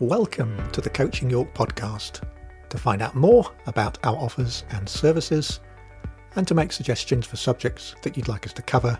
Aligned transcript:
Welcome 0.00 0.56
to 0.72 0.80
the 0.80 0.88
Coaching 0.88 1.28
York 1.28 1.52
podcast. 1.52 2.22
To 2.70 2.78
find 2.78 3.02
out 3.02 3.14
more 3.14 3.52
about 3.66 3.98
our 4.02 4.16
offers 4.16 4.64
and 4.70 4.88
services, 4.88 5.60
and 6.36 6.48
to 6.48 6.54
make 6.54 6.72
suggestions 6.72 7.26
for 7.26 7.36
subjects 7.36 7.94
that 8.02 8.16
you'd 8.16 8.26
like 8.26 8.46
us 8.46 8.54
to 8.54 8.62
cover, 8.62 8.98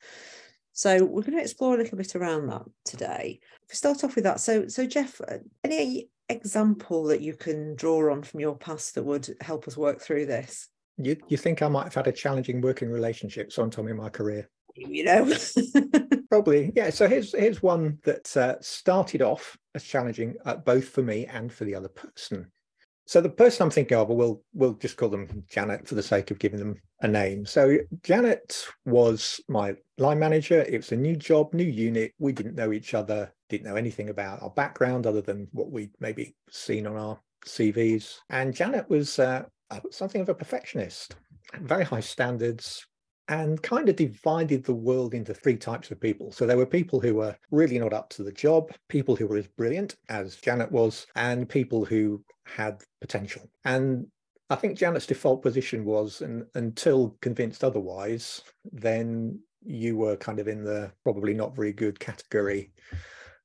So 0.73 1.05
we're 1.05 1.21
going 1.21 1.37
to 1.37 1.41
explore 1.41 1.75
a 1.75 1.77
little 1.77 1.97
bit 1.97 2.15
around 2.15 2.47
that 2.47 2.63
today. 2.83 3.39
If 3.63 3.69
we 3.69 3.75
start 3.75 4.03
off 4.03 4.15
with 4.15 4.23
that, 4.23 4.39
so 4.39 4.67
so 4.67 4.85
Geoff, 4.85 5.21
uh, 5.21 5.37
any 5.63 6.09
example 6.29 7.03
that 7.05 7.21
you 7.21 7.35
can 7.35 7.75
draw 7.75 8.11
on 8.11 8.23
from 8.23 8.39
your 8.39 8.55
past 8.55 8.95
that 8.95 9.03
would 9.03 9.29
help 9.41 9.67
us 9.67 9.77
work 9.77 10.01
through 10.01 10.25
this? 10.25 10.69
You 10.97 11.15
you 11.27 11.37
think 11.37 11.61
I 11.61 11.67
might 11.67 11.85
have 11.85 11.93
had 11.93 12.07
a 12.07 12.11
challenging 12.11 12.59
working 12.59 12.89
relationship 12.89 13.51
sometime 13.51 13.87
in 13.87 13.97
my 13.97 14.09
career? 14.09 14.49
You 14.75 15.03
know, 15.03 15.35
probably 16.29 16.71
yeah. 16.75 16.89
So 16.89 17.07
here's 17.07 17.33
here's 17.33 17.61
one 17.61 17.99
that 18.03 18.35
uh, 18.35 18.55
started 18.59 19.21
off 19.21 19.55
as 19.75 19.83
challenging 19.83 20.35
uh, 20.45 20.55
both 20.55 20.89
for 20.89 21.03
me 21.03 21.27
and 21.27 21.53
for 21.53 21.65
the 21.65 21.75
other 21.75 21.89
person. 21.89 22.51
So 23.05 23.19
the 23.19 23.29
person 23.29 23.63
I'm 23.63 23.69
thinking 23.69 23.97
of, 23.97 24.07
we'll 24.09 24.41
we'll 24.53 24.73
just 24.73 24.97
call 24.97 25.09
them 25.09 25.43
Janet 25.49 25.87
for 25.87 25.95
the 25.95 26.03
sake 26.03 26.31
of 26.31 26.39
giving 26.39 26.59
them 26.59 26.75
a 27.01 27.07
name. 27.07 27.45
So 27.45 27.77
Janet 28.01 28.65
was 28.85 29.41
my 29.49 29.75
line 29.97 30.19
manager. 30.19 30.61
It 30.61 30.77
was 30.77 30.91
a 30.91 30.97
new 30.97 31.15
job, 31.15 31.53
new 31.53 31.63
unit. 31.63 32.13
We 32.17 32.31
didn't 32.31 32.55
know 32.55 32.71
each 32.71 32.93
other, 32.93 33.33
didn't 33.49 33.67
know 33.67 33.75
anything 33.75 34.09
about 34.09 34.41
our 34.41 34.51
background 34.51 35.05
other 35.05 35.21
than 35.21 35.47
what 35.51 35.69
we'd 35.69 35.91
maybe 35.99 36.35
seen 36.49 36.87
on 36.87 36.95
our 36.95 37.19
CVs. 37.45 38.15
And 38.29 38.55
Janet 38.55 38.89
was 38.89 39.19
uh, 39.19 39.43
something 39.91 40.21
of 40.21 40.29
a 40.29 40.35
perfectionist, 40.35 41.15
very 41.59 41.83
high 41.83 41.99
standards, 41.99 42.87
and 43.27 43.61
kind 43.61 43.89
of 43.89 43.95
divided 43.95 44.63
the 44.63 44.73
world 44.73 45.13
into 45.13 45.33
three 45.33 45.55
types 45.55 45.91
of 45.91 45.99
people. 45.99 46.31
So 46.31 46.45
there 46.45 46.57
were 46.57 46.65
people 46.65 46.99
who 46.99 47.15
were 47.15 47.35
really 47.51 47.79
not 47.79 47.93
up 47.93 48.09
to 48.11 48.23
the 48.23 48.31
job, 48.31 48.71
people 48.89 49.15
who 49.15 49.27
were 49.27 49.37
as 49.37 49.47
brilliant 49.47 49.95
as 50.09 50.35
Janet 50.35 50.71
was, 50.71 51.07
and 51.15 51.47
people 51.47 51.85
who 51.85 52.23
had 52.45 52.81
potential. 53.01 53.49
And 53.63 54.07
I 54.49 54.55
think 54.55 54.77
Janet's 54.77 55.07
default 55.07 55.41
position 55.41 55.85
was, 55.85 56.21
and 56.21 56.45
until 56.55 57.17
convinced 57.21 57.63
otherwise, 57.63 58.41
then 58.71 59.39
you 59.65 59.95
were 59.95 60.17
kind 60.17 60.39
of 60.39 60.49
in 60.49 60.63
the 60.63 60.91
probably 61.03 61.33
not 61.33 61.55
very 61.55 61.71
good 61.71 61.99
category 61.99 62.71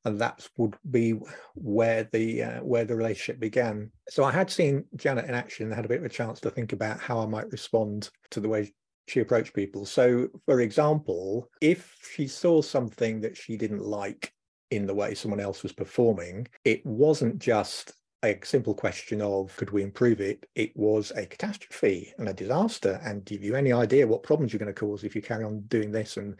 and 0.04 0.20
that 0.20 0.48
would 0.56 0.76
be 0.90 1.12
where 1.54 2.08
the 2.12 2.42
uh, 2.42 2.60
where 2.62 2.84
the 2.84 2.96
relationship 2.96 3.40
began. 3.40 3.90
So 4.08 4.24
I 4.24 4.30
had 4.30 4.50
seen 4.50 4.84
Janet 4.96 5.26
in 5.26 5.34
action 5.34 5.66
and 5.66 5.74
had 5.74 5.84
a 5.84 5.88
bit 5.88 5.98
of 5.98 6.04
a 6.04 6.08
chance 6.08 6.40
to 6.40 6.50
think 6.50 6.72
about 6.72 7.00
how 7.00 7.18
I 7.18 7.26
might 7.26 7.50
respond 7.50 8.10
to 8.30 8.40
the 8.40 8.48
way 8.48 8.72
she 9.10 9.20
approached 9.20 9.54
people. 9.54 9.84
So, 9.84 10.28
for 10.46 10.60
example, 10.60 11.48
if 11.60 11.96
she 12.14 12.26
saw 12.26 12.62
something 12.62 13.20
that 13.20 13.36
she 13.36 13.56
didn't 13.56 13.82
like 13.82 14.32
in 14.70 14.86
the 14.86 14.94
way 14.94 15.14
someone 15.14 15.40
else 15.40 15.62
was 15.62 15.72
performing, 15.72 16.46
it 16.64 16.84
wasn't 16.84 17.38
just 17.38 17.92
a 18.24 18.38
simple 18.42 18.74
question 18.74 19.22
of 19.22 19.54
could 19.56 19.70
we 19.70 19.82
improve 19.82 20.20
it? 20.20 20.44
It 20.54 20.76
was 20.76 21.12
a 21.12 21.26
catastrophe 21.26 22.12
and 22.18 22.28
a 22.28 22.34
disaster. 22.34 23.00
And 23.04 23.24
give 23.24 23.42
you 23.42 23.54
any 23.54 23.72
idea 23.72 24.06
what 24.06 24.22
problems 24.22 24.52
you're 24.52 24.58
going 24.58 24.74
to 24.74 24.78
cause 24.78 25.04
if 25.04 25.14
you 25.14 25.22
carry 25.22 25.44
on 25.44 25.60
doing 25.68 25.92
this? 25.92 26.16
And 26.16 26.36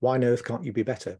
why 0.00 0.14
on 0.14 0.24
earth 0.24 0.44
can't 0.44 0.64
you 0.64 0.72
be 0.72 0.82
better? 0.82 1.18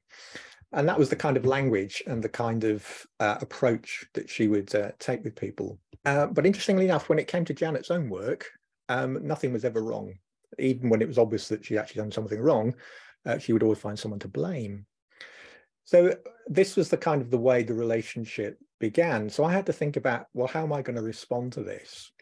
And 0.73 0.89
that 0.89 0.99
was 0.99 1.09
the 1.09 1.17
kind 1.17 1.37
of 1.37 1.45
language 1.45 2.03
and 2.07 2.23
the 2.23 2.29
kind 2.29 2.65
of 2.65 2.87
uh, 3.19 3.37
approach 3.41 4.07
that 4.15 4.31
she 4.31 4.49
would 4.49 4.75
uh, 4.75 4.93
take 4.99 5.25
with 5.25 5.35
people. 5.35 5.79
Uh, 6.05 6.27
but 6.27 6.47
interestingly 6.47 6.85
enough, 6.85 7.09
when 7.09 7.19
it 7.19 7.29
came 7.29 7.45
to 7.45 7.55
Janet's 7.55 7.91
own 7.91 8.09
work, 8.09 8.47
um, 8.89 9.19
nothing 9.27 9.53
was 9.53 9.65
ever 9.65 9.83
wrong 9.83 10.15
even 10.59 10.89
when 10.89 11.03
it 11.03 11.09
was 11.09 11.19
obvious 11.19 11.49
that 11.49 11.65
she'd 11.65 11.79
actually 11.79 12.03
done 12.03 12.13
something 12.13 12.41
wrong, 12.41 12.75
uh, 13.27 13.39
she 13.39 13.53
would 13.53 13.63
always 13.63 13.79
find 13.79 13.99
someone 13.99 14.21
to 14.21 14.29
blame. 14.29 14.87
So 15.85 16.17
this 16.47 16.77
was 16.77 16.89
the 16.89 16.97
kind 16.97 17.21
of 17.21 17.31
the 17.31 17.39
way 17.39 17.63
the 17.63 17.75
relationship 17.75 18.59
began. 18.79 19.29
So 19.29 19.45
I 19.45 19.53
had 19.53 19.67
to 19.67 19.73
think 19.73 19.97
about, 19.97 20.27
well, 20.35 20.47
how 20.47 20.63
am 20.63 20.73
I 20.73 20.83
going 20.83 20.97
to 20.97 21.03
respond 21.03 21.53
to 21.55 21.63
this? 21.63 22.13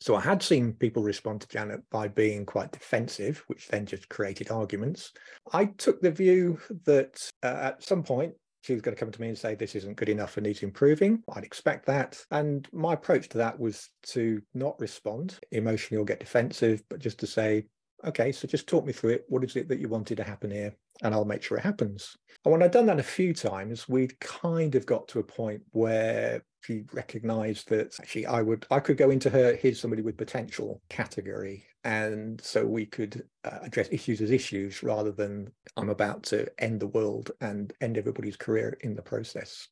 So 0.00 0.14
I 0.14 0.20
had 0.20 0.42
seen 0.42 0.74
people 0.74 1.02
respond 1.02 1.40
to 1.40 1.48
Janet 1.48 1.80
by 1.90 2.08
being 2.08 2.44
quite 2.44 2.72
defensive, 2.72 3.42
which 3.46 3.68
then 3.68 3.86
just 3.86 4.08
created 4.08 4.50
arguments. 4.50 5.12
I 5.52 5.66
took 5.66 6.00
the 6.00 6.10
view 6.10 6.58
that 6.84 7.30
uh, 7.42 7.58
at 7.72 7.82
some 7.82 8.02
point 8.02 8.34
she 8.64 8.72
was 8.72 8.80
going 8.80 8.96
to 8.96 8.98
come 8.98 9.12
to 9.12 9.20
me 9.20 9.28
and 9.28 9.36
say 9.36 9.54
this 9.54 9.74
isn't 9.74 9.96
good 9.96 10.08
enough 10.08 10.38
and 10.38 10.46
needs 10.46 10.62
improving. 10.62 11.22
I'd 11.34 11.44
expect 11.44 11.84
that. 11.84 12.24
And 12.30 12.66
my 12.72 12.94
approach 12.94 13.28
to 13.30 13.38
that 13.38 13.58
was 13.60 13.90
to 14.04 14.40
not 14.54 14.80
respond. 14.80 15.38
Emotionally 15.52 16.00
or 16.00 16.06
get 16.06 16.18
defensive 16.18 16.82
but 16.88 16.98
just 16.98 17.18
to 17.20 17.26
say 17.26 17.66
okay 18.04 18.32
so 18.32 18.48
just 18.48 18.66
talk 18.66 18.86
me 18.86 18.92
through 18.92 19.10
it. 19.10 19.24
What 19.28 19.44
is 19.44 19.56
it 19.56 19.68
that 19.68 19.80
you 19.80 19.88
wanted 19.88 20.16
to 20.16 20.24
happen 20.24 20.50
here? 20.50 20.74
And 21.02 21.14
i'll 21.14 21.26
make 21.26 21.42
sure 21.42 21.58
it 21.58 21.64
happens. 21.64 22.16
And 22.44 22.52
when 22.52 22.62
i'd 22.62 22.70
done 22.70 22.86
that 22.86 22.98
a 22.98 23.02
few 23.02 23.34
times 23.34 23.86
we'd 23.86 24.18
kind 24.20 24.74
of 24.74 24.86
got 24.86 25.08
to 25.08 25.18
a 25.18 25.24
point 25.24 25.62
where 25.72 26.42
she 26.62 26.84
recognized 26.94 27.68
that 27.68 27.94
actually 28.00 28.26
i 28.26 28.40
would 28.40 28.66
i 28.70 28.80
could 28.80 28.96
go 28.96 29.10
into 29.10 29.28
her 29.28 29.54
here's 29.54 29.80
somebody 29.80 30.00
with 30.00 30.16
potential 30.16 30.80
category 30.88 31.66
and 31.84 32.40
so 32.40 32.64
we 32.64 32.86
could 32.86 33.24
uh, 33.44 33.58
address 33.62 33.88
issues 33.90 34.20
as 34.20 34.30
issues 34.30 34.82
rather 34.82 35.12
than 35.12 35.50
i'm 35.76 35.90
about 35.90 36.22
to 36.22 36.46
end 36.62 36.80
the 36.80 36.86
world 36.88 37.30
and 37.40 37.72
end 37.80 37.98
everybody's 37.98 38.36
career 38.36 38.76
in 38.80 38.94
the 38.94 39.02
process. 39.02 39.68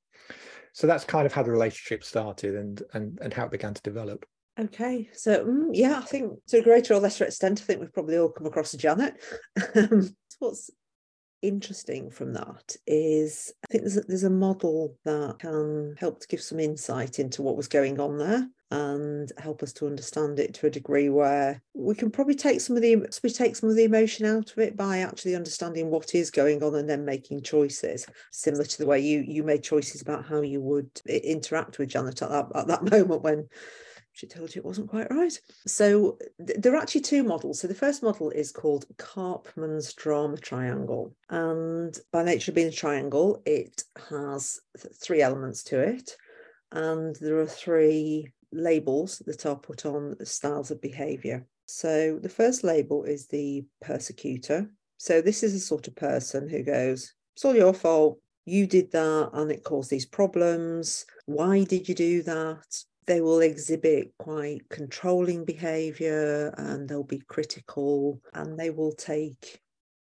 So 0.75 0.87
that's 0.87 1.05
kind 1.05 1.27
of 1.27 1.33
how 1.33 1.43
the 1.43 1.51
relationship 1.51 2.05
started 2.05 2.55
and 2.55 2.83
and 2.95 3.19
and 3.21 3.35
how 3.35 3.47
it 3.47 3.51
began 3.51 3.75
to 3.75 3.83
develop. 3.83 4.25
Okay 4.59 5.09
so 5.13 5.45
mm, 5.45 5.71
yeah 5.73 5.99
i 5.99 6.03
think 6.03 6.33
to 6.49 6.59
a 6.59 6.63
greater 6.63 6.93
or 6.93 7.01
lesser 7.01 7.25
extent 7.25 7.63
i 7.63 7.65
think 7.65 7.81
we've 7.81 7.93
probably 7.93 8.19
all 8.19 8.29
come 8.29 8.47
across 8.47 8.75
a 8.75 8.79
janet. 8.79 9.15
What's 10.39 10.71
interesting 11.43 12.11
from 12.11 12.33
that 12.33 12.77
is 12.87 13.53
I 13.65 13.67
think 13.71 13.83
there's 13.83 13.97
a, 13.97 14.01
there's 14.03 14.25
a 14.25 14.31
model 14.31 14.97
that 15.05 15.37
can 15.41 15.97
help 15.99 16.21
to 16.21 16.29
give 16.29 16.41
some 16.41 16.61
insight 16.61 17.19
into 17.19 17.43
what 17.43 17.57
was 17.57 17.69
going 17.69 18.01
on 18.01 18.19
there 18.19 18.49
and 18.71 19.31
help 19.37 19.63
us 19.63 19.73
to 19.75 19.87
understand 19.87 20.39
it 20.39 20.55
to 20.55 20.67
a 20.67 20.71
degree 20.71 21.11
where 21.11 21.61
we 21.75 21.95
can 21.95 22.11
probably 22.11 22.35
take 22.35 22.61
some 22.61 22.75
of 22.75 22.83
the 22.83 22.97
we 23.23 23.29
take 23.29 23.55
some 23.55 23.69
of 23.69 23.77
the 23.77 23.85
emotion 23.85 24.25
out 24.25 24.51
of 24.51 24.59
it 24.59 24.77
by 24.77 25.01
actually 25.01 25.35
understanding 25.35 25.91
what 25.91 26.15
is 26.15 26.31
going 26.31 26.63
on 26.63 26.77
and 26.77 26.89
then 26.89 27.05
making 27.05 27.43
choices 27.43 28.07
similar 28.31 28.65
to 28.65 28.79
the 28.79 28.87
way 28.87 28.99
you 28.99 29.23
you 29.27 29.43
made 29.43 29.63
choices 29.63 30.01
about 30.01 30.25
how 30.25 30.41
you 30.41 30.61
would 30.61 30.89
interact 31.07 31.79
with 31.79 31.91
Janet 31.91 32.23
at 32.23 32.31
that, 32.31 32.47
at 32.55 32.67
that 32.69 32.85
moment 32.91 33.23
when 33.23 33.49
she 34.13 34.27
told 34.27 34.55
you 34.55 34.61
it 34.61 34.67
wasn't 34.67 34.91
quite 34.91 35.11
right. 35.11 35.39
So 35.67 36.19
th- 36.47 36.59
there 36.59 36.75
are 36.75 36.83
actually 36.83 37.01
two 37.01 37.25
models. 37.25 37.61
So 37.61 37.67
the 37.67 37.75
first 37.75 38.03
model 38.03 38.31
is 38.31 38.53
called 38.53 38.87
Karpman's 38.99 39.93
drama 39.95 40.37
triangle. 40.37 41.15
And 41.31 41.99
by 42.13 42.23
nature 42.23 42.51
of 42.51 42.55
being 42.55 42.69
a 42.69 42.73
triangle, 42.73 43.43
it 43.47 43.83
has 44.11 44.61
th- 44.81 44.95
three 44.95 45.23
elements 45.23 45.63
to 45.65 45.81
it. 45.81 46.17
And 46.73 47.17
there 47.17 47.39
are 47.39 47.47
three 47.47 48.33
labels 48.53 49.23
that 49.27 49.47
are 49.47 49.57
put 49.57 49.87
on 49.87 50.17
styles 50.25 50.71
of 50.71 50.81
behavior. 50.81 51.47
So 51.67 52.19
the 52.19 52.29
first 52.29 52.65
label 52.65 53.05
is 53.05 53.27
the 53.27 53.65
persecutor. 53.81 54.71
So 54.99 55.23
this 55.23 55.43
is 55.43 55.55
a 55.55 55.61
sort 55.61 55.89
of 55.89 55.97
person 55.97 56.49
who 56.49 56.63
goes, 56.63 57.15
It's 57.35 57.45
all 57.45 57.57
your 57.57 57.75
fault. 57.75 58.19
You 58.45 58.67
did 58.67 58.93
that 58.93 59.31
and 59.33 59.51
it 59.51 59.65
caused 59.65 59.91
these 59.91 60.05
problems. 60.05 61.07
Why 61.27 61.65
did 61.65 61.89
you 61.89 61.95
do 61.95 62.23
that? 62.25 62.67
They 63.07 63.21
will 63.21 63.41
exhibit 63.41 64.13
quite 64.19 64.69
controlling 64.69 65.45
behavior 65.45 66.55
and 66.57 66.89
they'll 66.89 67.03
be 67.03 67.23
critical 67.27 68.21
and 68.35 68.59
they 68.59 68.71
will 68.71 68.93
take 68.93 69.61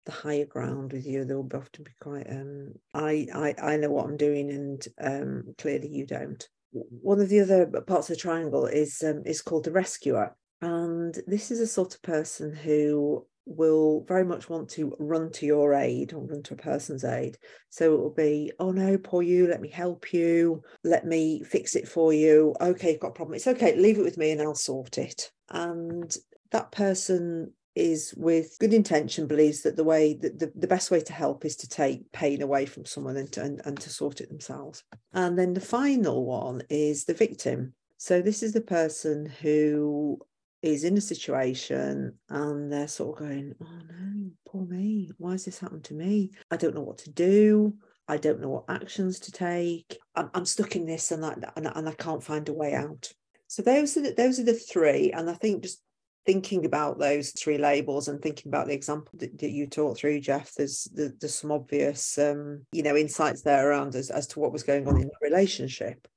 the 0.07 0.13
higher 0.13 0.47
ground 0.47 0.93
with 0.93 1.07
you. 1.07 1.25
They'll 1.25 1.49
often 1.55 1.85
be 1.85 1.93
quite 2.01 2.29
um 2.31 2.73
I 2.95 3.27
I 3.35 3.55
I 3.63 3.77
know 3.77 3.91
what 3.91 4.07
I'm 4.07 4.17
doing 4.17 4.51
and 4.51 4.89
um 5.01 5.55
clearly 5.59 5.89
you 5.89 6.07
don't. 6.07 6.47
One 6.73 7.21
of 7.21 7.29
the 7.29 7.41
other 7.41 7.67
parts 7.67 8.11
of 8.11 8.17
the 8.17 8.21
triangle 8.21 8.67
is 8.67 9.03
um 9.03 9.23
is 9.25 9.43
called 9.43 9.65
the 9.65 9.73
rescuer. 9.73 10.35
And 10.63 11.19
this 11.27 11.51
is 11.51 11.61
a 11.61 11.67
sort 11.67 11.95
of 11.95 12.03
person 12.03 12.55
who 12.55 13.27
will 13.51 14.05
very 14.07 14.25
much 14.25 14.49
want 14.49 14.69
to 14.71 14.95
run 14.99 15.31
to 15.33 15.47
your 15.47 15.75
aid 15.75 16.13
or 16.13 16.25
run 16.25 16.43
to 16.45 16.55
a 16.55 16.57
person's 16.57 17.05
aid. 17.05 17.37
So 17.69 17.95
it 17.95 18.01
will 18.01 18.15
be, 18.15 18.53
oh 18.59 18.71
no, 18.71 18.97
poor 18.99 19.23
you, 19.23 19.47
let 19.49 19.61
me 19.61 19.69
help 19.69 20.13
you, 20.13 20.63
let 20.85 21.05
me 21.05 21.43
fix 21.43 21.77
it 21.77 21.89
for 21.89 22.13
you. 22.13 22.55
Okay, 22.61 22.93
you've 22.93 23.01
got 23.01 23.09
a 23.09 23.13
problem. 23.13 23.35
It's 23.35 23.47
okay, 23.47 23.77
leave 23.77 23.99
it 23.99 24.05
with 24.05 24.19
me 24.19 24.31
and 24.31 24.41
I'll 24.41 24.55
sort 24.55 24.99
it. 24.99 25.31
And 25.51 26.15
that 26.53 26.73
person 26.73 27.53
is 27.77 28.13
with 28.17 28.57
good 28.59 28.75
intention 28.75 29.29
believes 29.29 29.63
that 29.63 29.77
the 29.77 29.85
way 29.85 30.15
that 30.15 30.39
the, 30.39 30.53
the 30.57 30.67
best 30.67 30.91
way 30.91 31.01
to 31.01 31.13
help 31.13 31.45
is 31.45 31.55
to 31.55 31.69
take 31.69 32.11
pain 32.11 32.43
away 32.43 32.67
from 32.67 32.85
someone 32.85 33.17
and 33.17 33.31
to, 33.31 33.41
and, 33.41 33.61
and 33.65 33.79
to 33.81 33.89
sort 33.89 34.21
it 34.21 34.29
themselves 34.29 34.83
and 35.13 35.39
then 35.39 35.55
the 35.55 35.61
final 35.61 36.25
one 36.27 36.61
is 36.69 37.05
the 37.05 37.15
victim 37.15 37.73
so 37.97 38.21
this 38.21 38.43
is 38.43 38.53
the 38.53 38.61
person 38.61 39.25
who 39.41 40.19
is 40.63 40.85
in 40.85 40.97
a 40.97 41.01
situation 41.01 42.15
and 42.29 42.73
they're 42.73 42.89
sort 42.89 43.19
of 43.19 43.27
going 43.27 43.55
oh 43.63 43.79
no 43.89 44.31
poor 44.47 44.67
me 44.67 45.11
why 45.17 45.33
has 45.33 45.47
this 45.47 45.59
happened 45.59 45.85
to 45.85 45.95
me 45.95 46.31
i 46.51 46.57
don't 46.57 46.75
know 46.75 46.83
what 46.83 46.99
to 46.99 47.11
do 47.11 47.73
I 48.11 48.17
don't 48.17 48.41
know 48.41 48.49
what 48.49 48.65
actions 48.69 49.21
to 49.21 49.31
take. 49.31 49.97
I'm, 50.17 50.31
I'm 50.35 50.45
stuck 50.45 50.75
in 50.75 50.85
this 50.85 51.13
and 51.13 51.23
that, 51.23 51.53
and, 51.55 51.71
and 51.73 51.89
I 51.89 51.93
can't 51.93 52.25
find 52.25 52.49
a 52.49 52.53
way 52.53 52.75
out. 52.75 53.13
So 53.47 53.63
those 53.63 53.97
are 53.97 54.03
the, 54.03 54.15
those 54.17 54.41
are 54.41 54.45
the 54.45 54.55
three, 54.55 55.13
and 55.13 55.31
I 55.31 55.35
think 55.35 55.63
just 55.63 55.81
thinking 56.27 56.67
about 56.67 56.99
those 56.99 57.31
three 57.31 57.57
labels 57.57 58.09
and 58.09 58.21
thinking 58.21 58.51
about 58.51 58.67
the 58.67 58.75
example 58.75 59.13
that, 59.19 59.39
that 59.39 59.51
you 59.51 59.69
talked 59.69 60.01
through, 60.01 60.21
Geoff, 60.21 60.53
there's 60.55 60.89
there's 60.93 61.35
some 61.37 61.53
obvious 61.53 62.19
um, 62.19 62.67
you 62.73 62.83
know 62.83 62.97
insights 62.97 63.43
there 63.43 63.71
around 63.71 63.95
as, 63.95 64.11
as 64.11 64.27
to 64.29 64.41
what 64.41 64.53
was 64.53 64.65
going 64.65 64.89
on 64.89 64.97
in 64.97 65.07
the 65.07 65.29
relationship. 65.29 66.09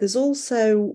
There's 0.00 0.16
also 0.16 0.94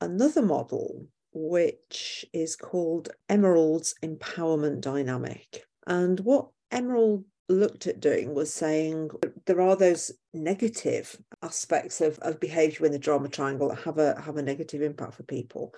another 0.00 0.42
model 0.42 1.06
which 1.32 2.24
is 2.32 2.56
called 2.56 3.10
Emerald's 3.28 3.94
empowerment 4.02 4.80
dynamic. 4.80 5.64
And 5.86 6.20
what 6.20 6.48
Emerald 6.70 7.24
looked 7.48 7.86
at 7.86 8.00
doing 8.00 8.34
was 8.34 8.52
saying 8.52 9.10
there 9.46 9.60
are 9.60 9.76
those 9.76 10.12
negative 10.32 11.16
aspects 11.42 12.00
of, 12.00 12.18
of 12.20 12.38
behavior 12.38 12.86
in 12.86 12.92
the 12.92 12.98
drama 12.98 13.28
triangle 13.28 13.68
that 13.68 13.80
have 13.80 13.98
a 13.98 14.20
have 14.20 14.36
a 14.36 14.42
negative 14.42 14.82
impact 14.82 15.14
for 15.14 15.24
people 15.24 15.74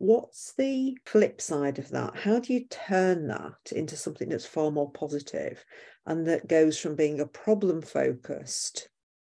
What's 0.00 0.52
the 0.52 0.96
flip 1.06 1.40
side 1.40 1.80
of 1.80 1.90
that? 1.90 2.14
How 2.14 2.38
do 2.38 2.52
you 2.52 2.66
turn 2.66 3.26
that 3.26 3.72
into 3.72 3.96
something 3.96 4.28
that's 4.28 4.46
far 4.46 4.70
more 4.70 4.92
positive 4.92 5.64
and 6.06 6.24
that 6.28 6.46
goes 6.46 6.78
from 6.78 6.94
being 6.94 7.18
a 7.18 7.26
problem 7.26 7.82
focused 7.82 8.90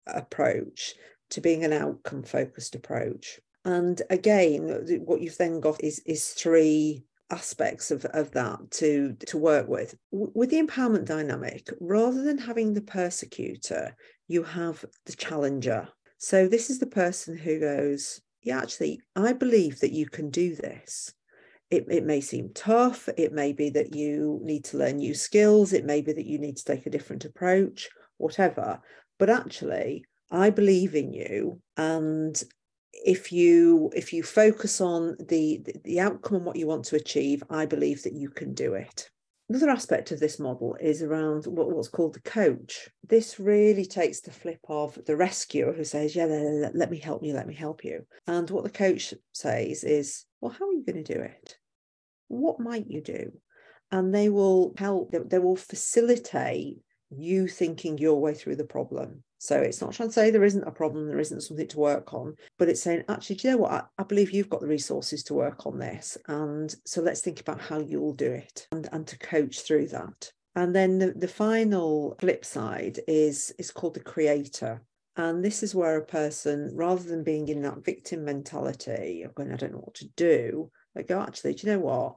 approach 0.06 0.94
to 1.30 1.40
being 1.40 1.64
an 1.64 1.72
outcome 1.72 2.22
focused 2.22 2.76
approach? 2.76 3.40
And 3.64 4.02
again, 4.10 4.70
uh, 4.70 4.94
what 5.04 5.20
you've 5.20 5.38
then 5.38 5.60
got 5.60 5.82
is, 5.82 6.00
is 6.04 6.28
three 6.30 7.04
aspects 7.30 7.90
of, 7.90 8.04
of 8.06 8.30
that 8.32 8.58
to, 8.72 9.16
to 9.26 9.38
work 9.38 9.68
with. 9.68 9.94
With 10.10 10.50
the 10.50 10.62
empowerment 10.62 11.06
dynamic, 11.06 11.68
rather 11.80 12.22
than 12.22 12.38
having 12.38 12.74
the 12.74 12.82
persecutor, 12.82 13.96
you 14.28 14.42
have 14.42 14.84
the 15.06 15.14
challenger. 15.14 15.88
So 16.18 16.46
this 16.46 16.70
is 16.70 16.78
the 16.78 16.86
person 16.86 17.36
who 17.36 17.60
goes, 17.60 18.20
yeah, 18.42 18.58
actually, 18.58 19.00
I 19.16 19.32
believe 19.32 19.80
that 19.80 19.92
you 19.92 20.08
can 20.08 20.30
do 20.30 20.54
this. 20.54 21.12
It, 21.70 21.86
it 21.88 22.04
may 22.04 22.20
seem 22.20 22.50
tough. 22.54 23.08
It 23.16 23.32
may 23.32 23.52
be 23.52 23.70
that 23.70 23.94
you 23.94 24.40
need 24.42 24.64
to 24.66 24.76
learn 24.76 24.98
new 24.98 25.14
skills. 25.14 25.72
It 25.72 25.86
may 25.86 26.02
be 26.02 26.12
that 26.12 26.26
you 26.26 26.38
need 26.38 26.58
to 26.58 26.64
take 26.64 26.86
a 26.86 26.90
different 26.90 27.24
approach, 27.24 27.88
whatever. 28.18 28.80
But 29.18 29.30
actually, 29.30 30.04
I 30.30 30.50
believe 30.50 30.94
in 30.94 31.12
you. 31.12 31.60
And 31.76 32.42
if 32.92 33.32
you 33.32 33.90
if 33.94 34.12
you 34.12 34.22
focus 34.22 34.80
on 34.80 35.16
the 35.28 35.64
the 35.84 36.00
outcome 36.00 36.36
and 36.36 36.46
what 36.46 36.56
you 36.56 36.66
want 36.66 36.84
to 36.86 36.96
achieve, 36.96 37.42
I 37.50 37.66
believe 37.66 38.02
that 38.02 38.14
you 38.14 38.30
can 38.30 38.54
do 38.54 38.74
it. 38.74 39.10
Another 39.48 39.70
aspect 39.70 40.12
of 40.12 40.20
this 40.20 40.38
model 40.38 40.76
is 40.80 41.02
around 41.02 41.44
what, 41.46 41.70
what's 41.70 41.88
called 41.88 42.14
the 42.14 42.22
coach. 42.22 42.88
This 43.06 43.38
really 43.38 43.84
takes 43.84 44.20
the 44.20 44.30
flip 44.30 44.60
of 44.68 44.98
the 45.04 45.14
rescuer 45.14 45.72
who 45.72 45.84
says, 45.84 46.16
Yeah, 46.16 46.24
let, 46.24 46.74
let 46.74 46.90
me 46.90 46.98
help 46.98 47.22
you, 47.22 47.34
let 47.34 47.46
me 47.46 47.54
help 47.54 47.84
you. 47.84 48.06
And 48.26 48.48
what 48.48 48.64
the 48.64 48.70
coach 48.70 49.12
says 49.32 49.84
is, 49.84 50.24
Well, 50.40 50.52
how 50.52 50.68
are 50.68 50.72
you 50.72 50.84
going 50.84 51.04
to 51.04 51.14
do 51.14 51.20
it? 51.20 51.56
What 52.28 52.60
might 52.60 52.86
you 52.88 53.02
do? 53.02 53.32
And 53.90 54.14
they 54.14 54.30
will 54.30 54.72
help, 54.78 55.10
they, 55.10 55.18
they 55.18 55.38
will 55.38 55.56
facilitate 55.56 56.78
you 57.10 57.46
thinking 57.46 57.98
your 57.98 58.20
way 58.20 58.32
through 58.32 58.56
the 58.56 58.64
problem. 58.64 59.22
So 59.42 59.58
it's 59.58 59.80
not 59.80 59.92
trying 59.92 60.10
to 60.10 60.12
say 60.12 60.30
there 60.30 60.44
isn't 60.44 60.68
a 60.68 60.70
problem, 60.70 61.08
there 61.08 61.18
isn't 61.18 61.40
something 61.40 61.66
to 61.66 61.80
work 61.80 62.14
on, 62.14 62.36
but 62.60 62.68
it's 62.68 62.80
saying, 62.80 63.02
actually, 63.08 63.34
do 63.34 63.48
you 63.48 63.54
know 63.54 63.62
what? 63.62 63.72
I, 63.72 63.82
I, 63.98 64.04
believe 64.04 64.30
you've 64.30 64.48
got 64.48 64.60
the 64.60 64.68
resources 64.68 65.24
to 65.24 65.34
work 65.34 65.66
on 65.66 65.80
this. 65.80 66.16
And 66.28 66.72
so 66.86 67.02
let's 67.02 67.22
think 67.22 67.40
about 67.40 67.60
how 67.60 67.80
you'll 67.80 68.12
do 68.12 68.30
it 68.30 68.68
and, 68.70 68.88
and 68.92 69.04
to 69.08 69.18
coach 69.18 69.62
through 69.62 69.88
that. 69.88 70.30
And 70.54 70.72
then 70.72 71.00
the, 71.00 71.10
the 71.16 71.26
final 71.26 72.14
flip 72.20 72.44
side 72.44 73.00
is, 73.08 73.52
is 73.58 73.72
called 73.72 73.94
the 73.94 74.00
creator. 74.00 74.80
And 75.16 75.44
this 75.44 75.64
is 75.64 75.74
where 75.74 75.96
a 75.96 76.06
person, 76.06 76.70
rather 76.76 77.02
than 77.02 77.24
being 77.24 77.48
in 77.48 77.62
that 77.62 77.84
victim 77.84 78.24
mentality 78.24 79.24
of 79.24 79.34
going, 79.34 79.52
I 79.52 79.56
don't 79.56 79.72
know 79.72 79.78
what 79.78 79.94
to 79.94 80.08
do, 80.16 80.70
they 80.94 81.02
go, 81.02 81.20
actually, 81.20 81.54
do 81.54 81.66
you 81.66 81.72
know 81.72 81.80
what? 81.80 82.14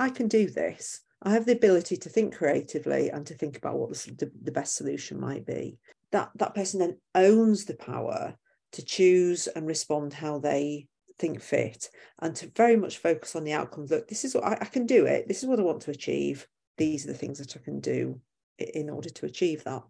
I 0.00 0.10
can 0.10 0.26
do 0.26 0.50
this. 0.50 1.00
I 1.22 1.30
have 1.30 1.46
the 1.46 1.52
ability 1.52 1.96
to 1.98 2.08
think 2.08 2.34
creatively 2.34 3.10
and 3.10 3.24
to 3.26 3.34
think 3.34 3.56
about 3.56 3.78
what 3.78 3.90
the, 3.90 4.32
the, 4.42 4.50
best 4.50 4.74
solution 4.74 5.20
might 5.20 5.44
be. 5.44 5.78
That 6.12 6.30
that 6.36 6.54
person 6.54 6.80
then 6.80 6.98
owns 7.14 7.64
the 7.64 7.74
power 7.74 8.36
to 8.72 8.84
choose 8.84 9.46
and 9.48 9.66
respond 9.66 10.12
how 10.12 10.38
they 10.38 10.86
think 11.18 11.40
fit 11.40 11.90
and 12.20 12.34
to 12.36 12.50
very 12.56 12.76
much 12.76 12.98
focus 12.98 13.36
on 13.36 13.44
the 13.44 13.52
outcomes. 13.52 13.90
Look, 13.90 14.08
this 14.08 14.24
is 14.24 14.34
what 14.34 14.44
I, 14.44 14.52
I 14.52 14.64
can 14.64 14.86
do 14.86 15.06
it. 15.06 15.28
This 15.28 15.42
is 15.42 15.48
what 15.48 15.60
I 15.60 15.62
want 15.62 15.82
to 15.82 15.90
achieve. 15.90 16.46
These 16.78 17.04
are 17.04 17.12
the 17.12 17.18
things 17.18 17.38
that 17.38 17.56
I 17.56 17.60
can 17.60 17.80
do 17.80 18.20
in 18.60 18.90
order 18.90 19.08
to 19.08 19.26
achieve 19.26 19.64
that. 19.64 19.82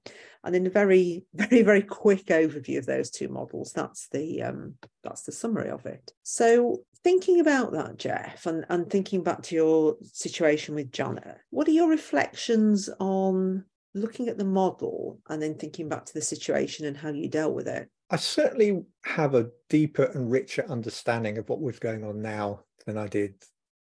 And 0.44 0.55
in 0.55 0.67
a 0.67 0.70
very, 0.70 1.25
very, 1.34 1.62
very 1.62 1.82
quick 1.82 2.26
overview 2.26 2.78
of 2.78 2.87
those 2.87 3.11
two 3.11 3.28
models, 3.28 3.72
that's 3.72 4.08
the 4.08 4.43
um, 4.43 4.75
that's 5.02 5.22
the 5.22 5.32
summary 5.32 5.70
of 5.70 5.87
it. 5.87 6.12
So 6.22 6.82
thinking 7.02 7.40
about 7.40 7.72
that, 7.72 7.96
Geoff, 7.96 8.46
and, 8.46 8.64
and 8.69 8.88
thinking 8.88 9.22
back 9.22 9.43
to 9.43 9.55
your 9.55 9.96
situation 10.02 10.75
with 10.75 10.93
Janet, 10.93 11.38
what 11.50 11.69
are 11.69 11.72
your 11.72 11.88
reflections 11.88 12.90
on 12.99 13.64
looking 13.94 14.28
at 14.28 14.38
the 14.38 14.44
model 14.44 15.19
and 15.29 15.43
then 15.43 15.55
thinking 15.55 15.88
back 15.88 16.05
to 16.06 16.15
the 16.15 16.22
situation 16.22 16.86
and 16.86 16.96
how 16.96 17.10
you 17.10 17.29
dealt 17.29 17.55
with 17.55 17.69
it? 17.69 17.88
I 18.10 18.17
certainly 18.17 18.82
have 19.05 19.34
a 19.34 19.50
deeper 19.69 20.05
and 20.05 20.31
richer 20.31 20.65
understanding 20.69 21.38
of 21.38 21.48
what 21.48 21.60
was 21.60 21.79
going 21.79 22.05
on 22.05 22.20
now 22.20 22.60
than 22.86 22.96
I 22.98 23.06
did 23.06 23.34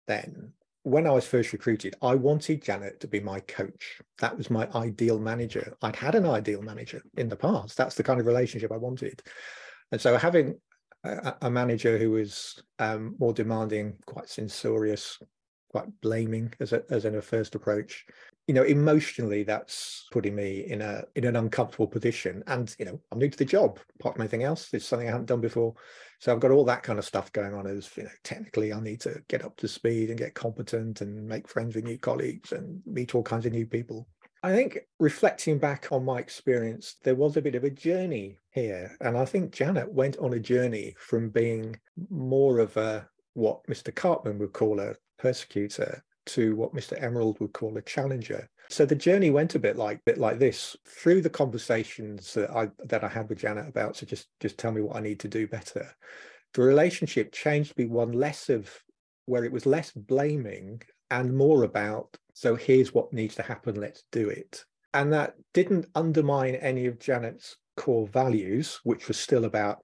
then 0.07 0.53
when 0.89 1.07
I 1.07 1.11
was 1.11 1.27
first 1.27 1.53
recruited, 1.53 1.97
I 2.01 2.15
wanted 2.15 2.63
Janet 2.63 3.01
to 3.01 3.09
be 3.09 3.21
my 3.21 3.41
coach. 3.41 4.01
That 4.21 4.37
was 4.37 4.51
my 4.51 4.69
ideal 4.75 5.19
manager. 5.19 5.77
I'd 5.83 5.97
had 5.97 6.15
an 6.15 6.25
ideal 6.25 6.63
manager 6.63 7.03
in 7.17 7.29
the 7.29 7.37
past. 7.37 7.77
That's 7.77 7.95
the 7.95 8.03
kind 8.03 8.21
of 8.21 8.27
relationship 8.27 8.73
I 8.73 8.79
wanted. 8.79 9.21
And 9.93 10.01
so 10.01 10.17
having 10.17 10.59
a, 11.05 11.51
manager 11.51 11.99
who 11.99 12.13
was 12.13 12.63
um, 12.79 13.17
more 13.19 13.33
demanding, 13.33 13.97
quite 14.07 14.29
censorious, 14.29 15.19
quite 15.71 15.89
blaming 16.01 16.53
as 16.61 16.73
a, 16.73 16.83
as 16.91 17.05
in 17.05 17.17
a 17.17 17.23
first 17.23 17.55
approach, 17.55 18.07
you 18.49 18.55
know, 18.55 18.63
emotionally, 18.63 19.43
that's 19.43 20.07
putting 20.11 20.35
me 20.35 20.65
in 20.67 20.81
a 20.81 21.05
in 21.15 21.25
an 21.25 21.37
uncomfortable 21.37 21.87
position. 21.87 22.43
And 22.47 22.75
you 22.79 22.87
know, 22.87 22.99
I'm 23.13 23.19
new 23.19 23.29
to 23.29 23.39
the 23.39 23.45
job. 23.45 23.79
Apart 24.01 24.17
from 24.17 24.23
anything 24.23 24.43
else, 24.43 24.73
it's 24.73 24.87
something 24.87 25.07
I 25.07 25.13
haven't 25.13 25.27
done 25.27 25.43
before. 25.43 25.75
So 26.19 26.33
I've 26.33 26.41
got 26.41 26.51
all 26.51 26.65
that 26.65 26.83
kind 26.83 26.99
of 26.99 27.05
stuff 27.05 27.31
going 27.33 27.55
on. 27.55 27.67
As 27.67 27.95
you 27.95 28.05
know, 28.05 28.11
technically, 28.25 28.73
I 28.73 28.81
need 28.81 29.03
to 29.03 29.23
get 29.29 29.45
up 29.45 29.59
to 29.59 29.69
speed 29.69 30.09
and 30.09 30.19
get 30.19 30.35
competent 30.35 31.03
and 31.03 31.29
make 31.29 31.47
friends 31.47 31.77
with 31.77 31.85
new 31.85 31.99
colleagues 31.99 32.53
and 32.53 32.81
meet 32.87 33.15
all 33.15 33.23
kinds 33.23 33.45
of 33.45 33.53
new 33.53 33.67
people. 33.67 34.09
I 34.43 34.55
think 34.55 34.79
reflecting 34.99 35.59
back 35.59 35.89
on 35.91 36.05
my 36.05 36.19
experience, 36.19 36.97
there 37.03 37.17
was 37.17 37.37
a 37.37 37.43
bit 37.43 37.55
of 37.55 37.65
a 37.65 37.71
journey 37.71 38.39
here, 38.53 38.97
and 39.03 39.17
I 39.19 39.27
think 39.27 39.53
Janet 39.53 39.93
went 39.93 40.17
on 40.19 40.33
a 40.33 40.41
journey 40.41 40.95
from 40.99 41.29
being 41.29 41.79
more 42.09 42.61
of 42.61 42.77
a 42.79 43.07
what 43.35 43.63
Mr. 43.67 43.93
Karpman 43.93 44.39
would 44.39 44.53
call 44.53 44.81
a 44.81 44.95
persecutor 45.19 46.03
to 46.29 46.55
what 46.57 46.75
Mr. 46.75 47.01
Emerald 47.03 47.41
would 47.41 47.53
call 47.53 47.77
a 47.77 47.83
challenger. 47.83 48.49
So 48.71 48.85
the 48.85 48.95
journey 48.95 49.31
went 49.31 49.55
a 49.55 49.59
bit 49.59 49.77
like 49.77 50.05
bit 50.05 50.19
like 50.19 50.39
this 50.39 50.77
through 50.87 51.23
the 51.23 51.31
conversations 51.31 52.35
that 52.35 52.51
I 52.51 52.71
that 52.85 53.05
I 53.05 53.09
had 53.09 53.29
with 53.29 53.39
Janet 53.39 53.69
about. 53.69 53.97
So 53.97 54.07
just 54.07 54.29
just 54.41 54.59
tell 54.59 54.73
me 54.73 54.83
what 54.83 54.97
I 54.97 55.01
need 55.01 55.21
to 55.21 55.29
do 55.29 55.47
better. 55.47 55.91
The 56.55 56.63
relationship 56.63 57.33
changed 57.33 57.71
to 57.71 57.77
be 57.77 57.87
one 57.87 58.13
less 58.13 58.49
of 58.49 58.71
where 59.27 59.45
it 59.45 59.53
was 59.53 59.67
less 59.67 59.91
blaming 59.93 60.83
and 61.11 61.37
more 61.37 61.65
about 61.65 62.17
so 62.35 62.55
here's 62.55 62.95
what 62.95 63.13
needs 63.13 63.35
to 63.37 63.43
happen. 63.43 63.81
Let's 63.81 64.05
do 64.13 64.29
it. 64.29 64.65
And 64.95 65.13
that 65.13 65.35
didn't 65.55 65.87
undermine 65.95 66.55
any 66.55 66.87
of 66.87 66.99
Janet's 66.99 67.57
core 67.77 68.07
values, 68.07 68.81
which 68.85 69.09
was 69.09 69.19
still 69.19 69.45
about 69.45 69.83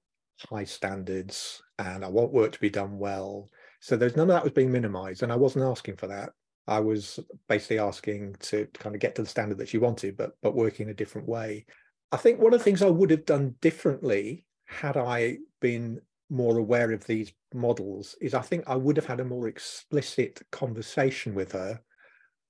high 0.51 0.65
standards 0.65 1.63
and 1.79 2.05
I 2.05 2.09
want 2.09 2.33
work 2.33 2.53
to 2.53 2.61
be 2.61 2.71
done 2.71 2.99
well 2.99 3.49
so 3.85 3.99
there's 3.99 4.17
none 4.17 4.31
of 4.31 4.35
that 4.35 4.45
was 4.45 4.55
being 4.55 4.73
minimized, 4.73 5.23
and 5.23 5.31
I 5.31 5.37
wasn't 5.37 5.67
asking 5.67 5.97
for 5.97 6.07
that. 6.07 6.31
I 6.67 6.81
was 6.81 7.21
basically 7.51 7.81
asking 7.81 8.37
to 8.41 8.67
kind 8.73 8.95
of 8.95 9.01
get 9.03 9.15
to 9.17 9.23
the 9.23 9.29
standard 9.29 9.59
that 9.59 9.69
she 9.69 9.77
wanted, 9.77 10.17
but 10.17 10.39
but 10.41 10.55
working 10.55 10.89
a 10.89 10.95
different 10.95 11.29
way. 11.29 11.67
I 12.11 12.17
think 12.17 12.41
one 12.41 12.55
of 12.55 12.61
the 12.61 12.65
things 12.65 12.81
I 12.81 12.89
would 12.89 13.11
have 13.11 13.27
done 13.27 13.57
differently 13.61 14.47
had 14.65 14.97
I 14.97 15.37
been 15.61 16.01
more 16.31 16.57
aware 16.57 16.93
of 16.93 17.05
these 17.05 17.35
models 17.53 18.17
is 18.23 18.33
I 18.33 18.41
think 18.41 18.65
I 18.67 18.75
would 18.75 18.97
have 18.97 19.05
had 19.05 19.21
a 19.21 19.25
more 19.25 19.49
explicit 19.49 20.41
conversation 20.51 21.35
with 21.35 21.53
her 21.53 21.79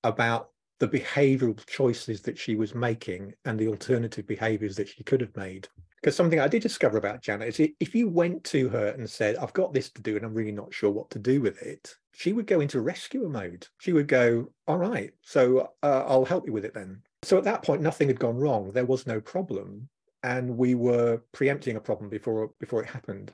about 0.04 0.50
the 0.78 0.86
behavioral 0.86 1.60
choices 1.66 2.22
that 2.22 2.38
she 2.38 2.54
was 2.54 2.76
making 2.76 3.34
and 3.44 3.58
the 3.58 3.66
alternative 3.66 4.28
behaviors 4.28 4.76
that 4.76 4.88
she 4.88 5.02
could 5.02 5.20
have 5.20 5.34
made. 5.34 5.66
Because 6.04 6.16
something 6.16 6.38
I 6.38 6.48
did 6.48 6.60
discover 6.60 6.98
about 6.98 7.22
Janet 7.22 7.58
is 7.58 7.70
if 7.80 7.94
you 7.94 8.10
went 8.10 8.44
to 8.44 8.68
her 8.68 8.88
and 8.88 9.08
said, 9.08 9.36
I've 9.36 9.54
got 9.54 9.72
this 9.72 9.88
to 9.92 10.02
do 10.02 10.16
and 10.16 10.26
I'm 10.26 10.34
really 10.34 10.52
not 10.52 10.74
sure 10.74 10.90
what 10.90 11.08
to 11.12 11.18
do 11.18 11.40
with 11.40 11.62
it, 11.62 11.94
she 12.12 12.34
would 12.34 12.46
go 12.46 12.60
into 12.60 12.82
rescuer 12.82 13.26
mode. 13.26 13.66
She 13.80 13.94
would 13.94 14.06
go, 14.06 14.50
All 14.68 14.76
right, 14.76 15.14
so 15.22 15.70
uh, 15.82 16.04
I'll 16.06 16.26
help 16.26 16.46
you 16.46 16.52
with 16.52 16.66
it 16.66 16.74
then. 16.74 17.00
So 17.22 17.38
at 17.38 17.44
that 17.44 17.62
point, 17.62 17.80
nothing 17.80 18.08
had 18.08 18.20
gone 18.20 18.36
wrong. 18.36 18.70
There 18.70 18.84
was 18.84 19.06
no 19.06 19.18
problem 19.18 19.88
and 20.22 20.58
we 20.58 20.74
were 20.74 21.22
preempting 21.32 21.76
a 21.76 21.80
problem 21.80 22.10
before 22.10 22.50
before 22.60 22.82
it 22.82 22.90
happened. 22.90 23.32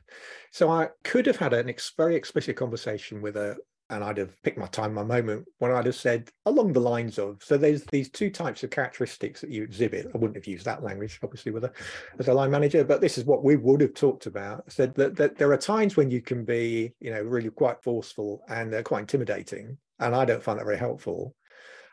So 0.52 0.70
I 0.70 0.90
could 1.02 1.26
have 1.26 1.38
had 1.38 1.52
an 1.52 1.68
ex- 1.68 1.92
very 1.96 2.14
explicit 2.14 2.54
conversation 2.54 3.20
with 3.20 3.34
her 3.34 3.56
and 3.90 4.02
I'd 4.02 4.18
have 4.18 4.40
picked 4.42 4.58
my 4.58 4.66
time, 4.68 4.94
my 4.94 5.02
moment, 5.02 5.46
when 5.58 5.72
I'd 5.72 5.86
have 5.86 5.94
said 5.94 6.30
along 6.46 6.72
the 6.72 6.80
lines 6.80 7.18
of, 7.18 7.42
so 7.42 7.56
there's 7.56 7.84
these 7.86 8.08
two 8.08 8.30
types 8.30 8.62
of 8.62 8.70
characteristics 8.70 9.40
that 9.40 9.50
you 9.50 9.62
exhibit. 9.62 10.06
I 10.14 10.18
wouldn't 10.18 10.36
have 10.36 10.46
used 10.46 10.64
that 10.64 10.82
language, 10.82 11.18
obviously, 11.22 11.52
with 11.52 11.64
a 11.64 11.72
as 12.18 12.28
a 12.28 12.34
line 12.34 12.50
manager, 12.50 12.84
but 12.84 13.00
this 13.00 13.18
is 13.18 13.24
what 13.24 13.44
we 13.44 13.56
would 13.56 13.80
have 13.80 13.94
talked 13.94 14.26
about. 14.26 14.64
I 14.66 14.70
said 14.70 14.94
that, 14.94 15.16
that 15.16 15.36
there 15.36 15.52
are 15.52 15.58
times 15.58 15.96
when 15.96 16.10
you 16.10 16.22
can 16.22 16.44
be, 16.44 16.92
you 17.00 17.10
know, 17.10 17.22
really 17.22 17.50
quite 17.50 17.82
forceful 17.82 18.42
and 18.48 18.74
uh, 18.74 18.82
quite 18.82 19.00
intimidating, 19.00 19.76
and 19.98 20.14
I 20.14 20.24
don't 20.24 20.42
find 20.42 20.58
that 20.58 20.64
very 20.64 20.78
helpful. 20.78 21.34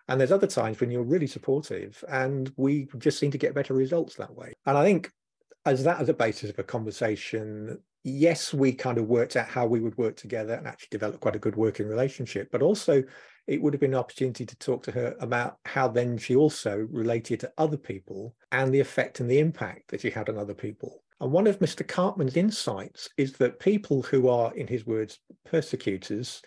And 0.08 0.20
there's 0.20 0.32
other 0.32 0.48
times 0.48 0.80
when 0.80 0.89
you're 0.89 1.04
really 1.04 1.27
supportive, 1.27 2.04
and 2.08 2.51
we 2.56 2.88
just 2.98 3.20
seem 3.20 3.32
to 3.32 3.38
get 3.38 3.56
better 3.56 3.74
results 3.74 4.16
that 4.16 4.34
way. 4.34 4.54
And 4.66 4.77
I 4.77 4.84
think 4.86 5.12
as 5.66 5.84
that 5.84 6.00
as 6.00 6.08
a 6.08 6.13
basis 6.13 6.50
of 6.50 6.60
a 6.60 6.63
conversation, 6.63 7.77
yes, 8.07 8.53
we 8.53 8.71
kind 8.71 8.97
of 8.97 9.07
worked 9.07 9.35
out 9.35 9.47
how 9.47 9.65
we 9.65 9.79
would 9.79 9.97
work 9.97 10.15
together 10.15 10.53
and 10.53 10.67
actually 10.67 10.87
develop 10.91 11.19
quite 11.19 11.35
a 11.35 11.39
good 11.39 11.55
working 11.55 11.87
relationship. 11.87 12.49
But 12.51 12.61
also, 12.61 13.03
it 13.47 13.61
would 13.61 13.73
have 13.73 13.81
been 13.81 13.93
an 13.93 13.99
opportunity 13.99 14.45
to 14.45 14.57
talk 14.57 14.83
to 14.83 14.91
her 14.91 15.15
about 15.19 15.57
how 15.65 15.87
then 15.87 16.17
she 16.17 16.35
also 16.35 16.87
related 16.89 17.41
to 17.41 17.51
other 17.57 17.77
people 17.77 18.35
and 18.51 18.73
the 18.73 18.79
effect 18.79 19.19
and 19.19 19.29
the 19.29 19.39
impact 19.39 19.89
that 19.89 20.01
she 20.01 20.09
had 20.09 20.29
on 20.29 20.37
other 20.37 20.53
people. 20.53 21.03
And 21.19 21.31
one 21.31 21.47
of 21.47 21.59
Mr. 21.59 21.85
Karpman's 21.85 22.37
insights 22.37 23.09
is 23.17 23.33
that 23.33 23.59
people 23.59 24.03
who 24.03 24.29
are, 24.29 24.53
in 24.53 24.67
his 24.67 24.85
words, 24.85 25.19
persecutors 25.45 26.41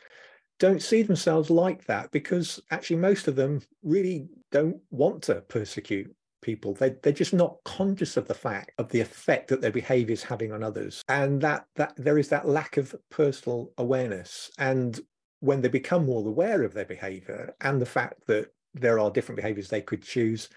don't 0.58 0.82
see 0.82 1.02
themselves 1.02 1.50
like 1.50 1.84
that 1.86 2.10
because 2.10 2.60
actually 2.70 2.96
most 2.96 3.28
of 3.28 3.34
them 3.34 3.62
really 3.82 4.28
don't 4.52 4.76
want 4.90 5.22
to 5.24 5.36
persecute 5.48 6.14
people. 6.40 6.74
They, 6.74 6.90
they're 7.02 7.12
just 7.12 7.34
not 7.34 7.56
conscious 7.64 8.16
of 8.16 8.26
the 8.26 8.34
fact 8.34 8.72
of 8.78 8.88
the 8.88 9.00
effect 9.00 9.48
that 9.48 9.60
their 9.60 9.70
behavior 9.70 10.12
is 10.12 10.22
having 10.22 10.52
on 10.52 10.62
others. 10.62 11.02
And 11.08 11.40
that 11.42 11.66
that 11.76 11.94
there 11.96 12.18
is 12.18 12.28
that 12.28 12.48
lack 12.48 12.76
of 12.76 12.94
personal 13.10 13.72
awareness. 13.78 14.50
And 14.58 14.98
when 15.40 15.60
they 15.60 15.68
become 15.68 16.06
more 16.06 16.26
aware 16.26 16.62
of 16.62 16.74
their 16.74 16.84
behavior 16.84 17.54
and 17.60 17.80
the 17.80 17.86
fact 17.86 18.26
that 18.26 18.52
there 18.74 18.98
are 18.98 19.10
different 19.10 19.36
behaviors 19.36 19.68
they 19.68 19.80
could 19.80 20.02
choose 20.02 20.48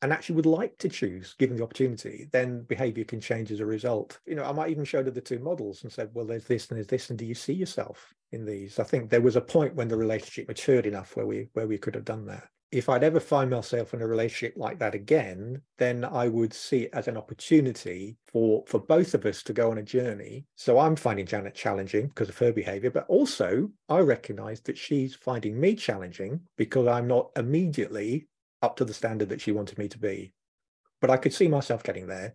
and 0.00 0.12
actually 0.12 0.36
would 0.36 0.46
like 0.46 0.78
to 0.78 0.88
choose 0.88 1.34
given 1.38 1.56
the 1.56 1.62
opportunity 1.62 2.28
then 2.30 2.62
behavior 2.62 3.04
can 3.04 3.20
change 3.20 3.50
as 3.50 3.60
a 3.60 3.66
result. 3.66 4.20
You 4.26 4.36
know 4.36 4.44
i 4.44 4.52
might 4.52 4.70
even 4.70 4.84
show 4.84 5.02
the 5.02 5.20
two 5.20 5.40
models 5.40 5.82
and 5.82 5.92
said 5.92 6.10
well 6.14 6.24
there's 6.24 6.46
this 6.46 6.68
and 6.68 6.76
there's 6.76 6.86
this 6.86 7.10
and 7.10 7.18
do 7.18 7.26
you 7.26 7.34
see 7.34 7.52
yourself 7.52 8.14
in 8.32 8.44
these? 8.44 8.78
I 8.78 8.84
think 8.84 9.10
there 9.10 9.20
was 9.20 9.36
a 9.36 9.40
point 9.40 9.74
when 9.74 9.88
the 9.88 9.96
relationship 9.96 10.48
matured 10.48 10.86
enough 10.86 11.16
where 11.16 11.26
we 11.26 11.48
where 11.54 11.66
we 11.66 11.78
could 11.78 11.94
have 11.94 12.04
done 12.04 12.26
that 12.26 12.48
if 12.70 12.88
I'd 12.88 13.04
ever 13.04 13.20
find 13.20 13.50
myself 13.50 13.94
in 13.94 14.02
a 14.02 14.06
relationship 14.06 14.54
like 14.56 14.78
that 14.78 14.94
again, 14.94 15.62
then 15.78 16.04
I 16.04 16.28
would 16.28 16.52
see 16.52 16.82
it 16.82 16.90
as 16.92 17.08
an 17.08 17.16
opportunity 17.16 18.18
for 18.26 18.62
for 18.66 18.78
both 18.78 19.14
of 19.14 19.24
us 19.24 19.42
to 19.44 19.52
go 19.52 19.70
on 19.70 19.78
a 19.78 19.82
journey. 19.82 20.44
So 20.56 20.78
I'm 20.78 20.96
finding 20.96 21.24
Janet 21.24 21.54
challenging 21.54 22.08
because 22.08 22.28
of 22.28 22.38
her 22.38 22.52
behavior, 22.52 22.90
but 22.90 23.06
also 23.08 23.70
I 23.88 24.00
recognize 24.00 24.60
that 24.62 24.76
she's 24.76 25.14
finding 25.14 25.58
me 25.58 25.74
challenging 25.74 26.40
because 26.56 26.86
I'm 26.86 27.06
not 27.06 27.30
immediately 27.36 28.28
up 28.60 28.76
to 28.76 28.84
the 28.84 28.94
standard 28.94 29.30
that 29.30 29.40
she 29.40 29.52
wanted 29.52 29.78
me 29.78 29.88
to 29.88 29.98
be. 29.98 30.32
But 31.00 31.10
I 31.10 31.16
could 31.16 31.32
see 31.32 31.48
myself 31.48 31.82
getting 31.82 32.06
there 32.06 32.34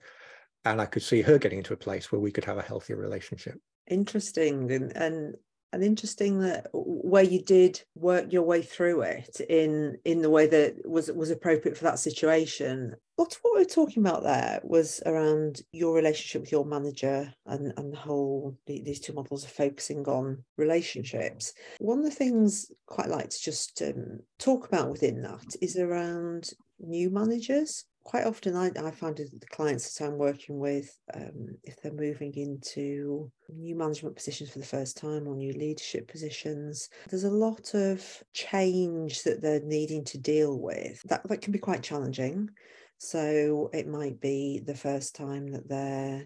and 0.66 0.82
I 0.82 0.86
could 0.86 1.04
see 1.04 1.22
her 1.22 1.38
getting 1.38 1.60
into 1.60 1.74
a 1.74 1.78
place 1.78 2.12
where 2.12 2.22
we 2.22 2.32
could 2.32 2.46
have 2.46 2.58
a 2.58 2.62
healthier 2.62 2.96
relationship. 2.96 3.60
Interesting. 3.88 4.72
And, 4.72 4.96
and 4.96 5.36
and 5.74 5.84
interesting 5.84 6.40
that 6.40 6.68
where 6.72 7.24
you 7.24 7.42
did 7.42 7.82
work 7.96 8.32
your 8.32 8.44
way 8.44 8.62
through 8.62 9.02
it 9.02 9.42
in 9.50 9.98
in 10.06 10.22
the 10.22 10.30
way 10.30 10.46
that 10.46 10.88
was 10.88 11.12
was 11.12 11.32
appropriate 11.32 11.76
for 11.76 11.84
that 11.86 12.00
situation. 12.00 12.96
What 13.16 13.38
what 13.42 13.54
we're 13.56 13.66
talking 13.66 14.04
about 14.04 14.24
there 14.24 14.62
was 14.64 15.02
around 15.06 15.62
your 15.72 15.96
relationship 15.96 16.42
with 16.42 16.52
your 16.52 16.66
manager 16.66 17.34
and 17.48 17.74
and 17.78 17.92
the 17.92 17.98
whole 17.98 18.56
these 18.68 19.00
two 19.00 19.14
models 19.14 19.46
are 19.46 19.50
focusing 19.50 20.06
on 20.06 20.44
relationships. 20.58 21.54
One 21.80 22.00
of 22.00 22.06
the 22.06 22.12
things 22.12 22.72
quite 22.86 23.10
like 23.10 23.30
to 23.30 23.42
just 23.42 23.82
um, 23.82 24.20
talk 24.38 24.68
about 24.68 24.92
within 24.92 25.24
that 25.24 25.56
is 25.60 25.76
around 25.78 26.52
new 26.80 27.10
managers 27.10 27.86
quite 28.04 28.26
often 28.26 28.56
I, 28.56 28.72
I 28.78 28.92
find 28.92 29.16
the 29.16 29.48
clients 29.48 29.94
that 29.94 30.06
I'm 30.06 30.18
working 30.18 30.60
with, 30.60 30.98
um, 31.14 31.56
if 31.64 31.82
they're 31.82 31.94
moving 31.94 32.34
into 32.36 33.32
new 33.50 33.76
management 33.76 34.16
positions 34.16 34.50
for 34.52 34.60
the 34.60 34.66
first 34.66 34.98
time 34.98 35.28
or 35.28 35.36
new 35.36 35.54
leadership 35.54 36.08
positions, 36.08 36.90
there's 37.10 37.24
a 37.24 37.30
lot 37.30 37.74
of 37.74 38.24
change 38.34 39.24
that 39.24 39.42
they're 39.42 39.62
needing 39.62 40.04
to 40.06 40.18
deal 40.18 40.60
with. 40.60 41.02
That, 41.04 41.28
that 41.28 41.42
can 41.42 41.52
be 41.52 41.60
quite 41.60 41.84
challenging. 41.84 42.50
So 42.98 43.70
it 43.74 43.88
might 43.88 44.20
be 44.22 44.62
the 44.66 44.76
first 44.76 45.16
time 45.16 45.48
that 45.52 45.68
they're 45.68 46.26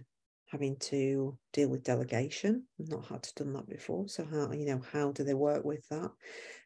having 0.52 0.78
to 0.78 1.38
deal 1.54 1.70
with 1.70 1.84
delegation. 1.84 2.64
not 2.80 3.06
had 3.06 3.24
to 3.24 3.44
done 3.44 3.54
that 3.54 3.68
before. 3.68 4.08
So 4.08 4.26
how 4.26 4.52
you 4.52 4.66
know 4.66 4.82
how 4.92 5.12
do 5.12 5.24
they 5.24 5.34
work 5.34 5.64
with 5.66 5.88
that? 5.90 6.12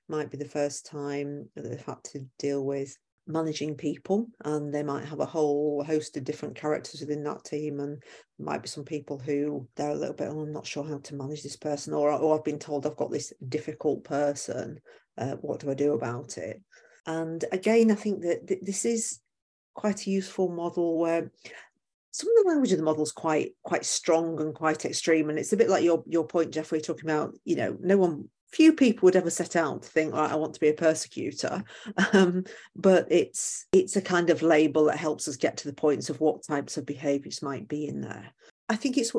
Might 0.07 0.29
be 0.29 0.37
the 0.37 0.45
first 0.45 0.85
time 0.85 1.49
that 1.55 1.63
they've 1.63 1.85
had 1.85 2.03
to 2.05 2.25
deal 2.37 2.65
with 2.65 2.95
managing 3.31 3.75
people 3.75 4.27
and 4.45 4.73
they 4.73 4.83
might 4.83 5.05
have 5.05 5.19
a 5.19 5.25
whole 5.25 5.83
host 5.83 6.17
of 6.17 6.23
different 6.23 6.55
characters 6.55 7.01
within 7.01 7.23
that 7.23 7.43
team 7.43 7.79
and 7.79 8.01
might 8.39 8.61
be 8.61 8.67
some 8.67 8.83
people 8.83 9.17
who 9.17 9.67
they're 9.75 9.89
a 9.91 9.95
little 9.95 10.15
bit 10.15 10.29
oh, 10.29 10.41
i'm 10.41 10.51
not 10.51 10.65
sure 10.65 10.83
how 10.83 10.97
to 10.99 11.15
manage 11.15 11.43
this 11.43 11.55
person 11.55 11.93
or, 11.93 12.11
or 12.11 12.37
i've 12.37 12.43
been 12.43 12.59
told 12.59 12.85
i've 12.85 12.95
got 12.95 13.11
this 13.11 13.33
difficult 13.49 14.03
person 14.03 14.79
uh, 15.17 15.35
what 15.41 15.59
do 15.59 15.69
i 15.69 15.73
do 15.73 15.93
about 15.93 16.37
it? 16.37 16.61
And 17.05 17.43
again 17.51 17.91
i 17.91 17.95
think 17.95 18.21
that 18.21 18.47
th- 18.47 18.61
this 18.61 18.85
is 18.85 19.19
quite 19.73 20.05
a 20.05 20.11
useful 20.11 20.49
model 20.49 20.99
where 20.99 21.31
some 22.11 22.29
of 22.29 22.43
the 22.43 22.49
language 22.49 22.71
of 22.71 22.77
the 22.77 22.83
model 22.83 23.03
is 23.03 23.11
quite 23.11 23.51
quite 23.63 23.85
strong 23.85 24.39
and 24.41 24.53
quite 24.53 24.85
extreme 24.85 25.29
and 25.29 25.39
it's 25.39 25.53
a 25.53 25.57
bit 25.57 25.69
like 25.69 25.83
your 25.83 26.03
your 26.07 26.27
point 26.27 26.51
jeffrey 26.51 26.81
talking 26.81 27.09
about 27.09 27.33
you 27.45 27.55
know 27.55 27.77
no 27.79 27.97
one 27.97 28.29
few 28.51 28.73
people 28.73 29.05
would 29.05 29.15
ever 29.15 29.29
set 29.29 29.55
out 29.55 29.83
to 29.83 29.89
think 29.89 30.13
right, 30.13 30.31
i 30.31 30.35
want 30.35 30.53
to 30.53 30.59
be 30.59 30.69
a 30.69 30.73
persecutor. 30.73 31.63
Um, 32.13 32.43
but 32.75 33.07
it's 33.09 33.67
it's 33.71 33.95
a 33.95 34.01
kind 34.01 34.29
of 34.29 34.41
label 34.41 34.85
that 34.85 34.97
helps 34.97 35.27
us 35.27 35.37
get 35.37 35.57
to 35.57 35.67
the 35.67 35.73
points 35.73 36.09
of 36.09 36.19
what 36.19 36.43
types 36.43 36.77
of 36.77 36.85
behaviors 36.85 37.41
might 37.41 37.67
be 37.67 37.87
in 37.87 38.01
there 38.01 38.33
I 38.71 38.77
think 38.77 38.97
it's 38.97 39.13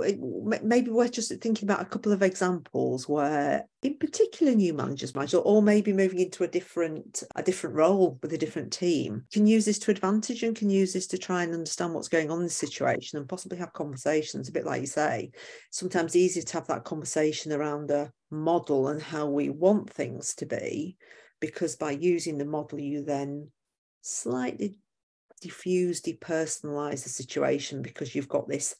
maybe 0.63 0.91
worth 0.91 1.13
just 1.13 1.31
thinking 1.43 1.67
about 1.69 1.83
a 1.83 1.85
couple 1.85 2.11
of 2.11 2.23
examples 2.23 3.07
where, 3.07 3.69
in 3.83 3.99
particular, 3.99 4.55
new 4.55 4.73
managers 4.73 5.15
might, 5.15 5.35
or 5.35 5.61
maybe 5.61 5.93
moving 5.93 6.21
into 6.21 6.43
a 6.43 6.49
different 6.49 7.23
a 7.37 7.43
different 7.43 7.77
role 7.77 8.19
with 8.23 8.33
a 8.33 8.39
different 8.39 8.73
team, 8.73 9.27
can 9.31 9.47
use 9.47 9.67
this 9.67 9.79
to 9.81 9.91
advantage 9.91 10.43
and 10.43 10.57
can 10.57 10.71
use 10.71 10.95
this 10.95 11.07
to 11.09 11.19
try 11.19 11.43
and 11.43 11.53
understand 11.53 11.93
what's 11.93 12.09
going 12.09 12.31
on 12.31 12.39
in 12.39 12.45
the 12.45 12.51
situation 12.51 13.19
and 13.19 13.29
possibly 13.29 13.59
have 13.59 13.75
conversations. 13.75 14.49
A 14.49 14.53
bit 14.53 14.65
like 14.65 14.81
you 14.81 14.87
say, 14.87 15.31
sometimes 15.71 16.17
easier 16.17 16.45
to 16.45 16.53
have 16.55 16.69
that 16.69 16.85
conversation 16.85 17.53
around 17.53 17.91
a 17.91 18.11
model 18.31 18.89
and 18.89 19.03
how 19.03 19.27
we 19.27 19.51
want 19.51 19.91
things 19.91 20.35
to 20.37 20.47
be, 20.47 20.97
because 21.43 21.77
by 21.77 21.91
using 21.91 22.39
the 22.39 22.47
model, 22.47 22.81
you 22.81 23.05
then 23.05 23.51
slightly 24.01 24.79
diffuse, 25.43 26.01
depersonalize 26.01 27.03
the 27.03 27.11
situation 27.11 27.83
because 27.83 28.15
you've 28.15 28.31
got 28.31 28.49
this 28.49 28.77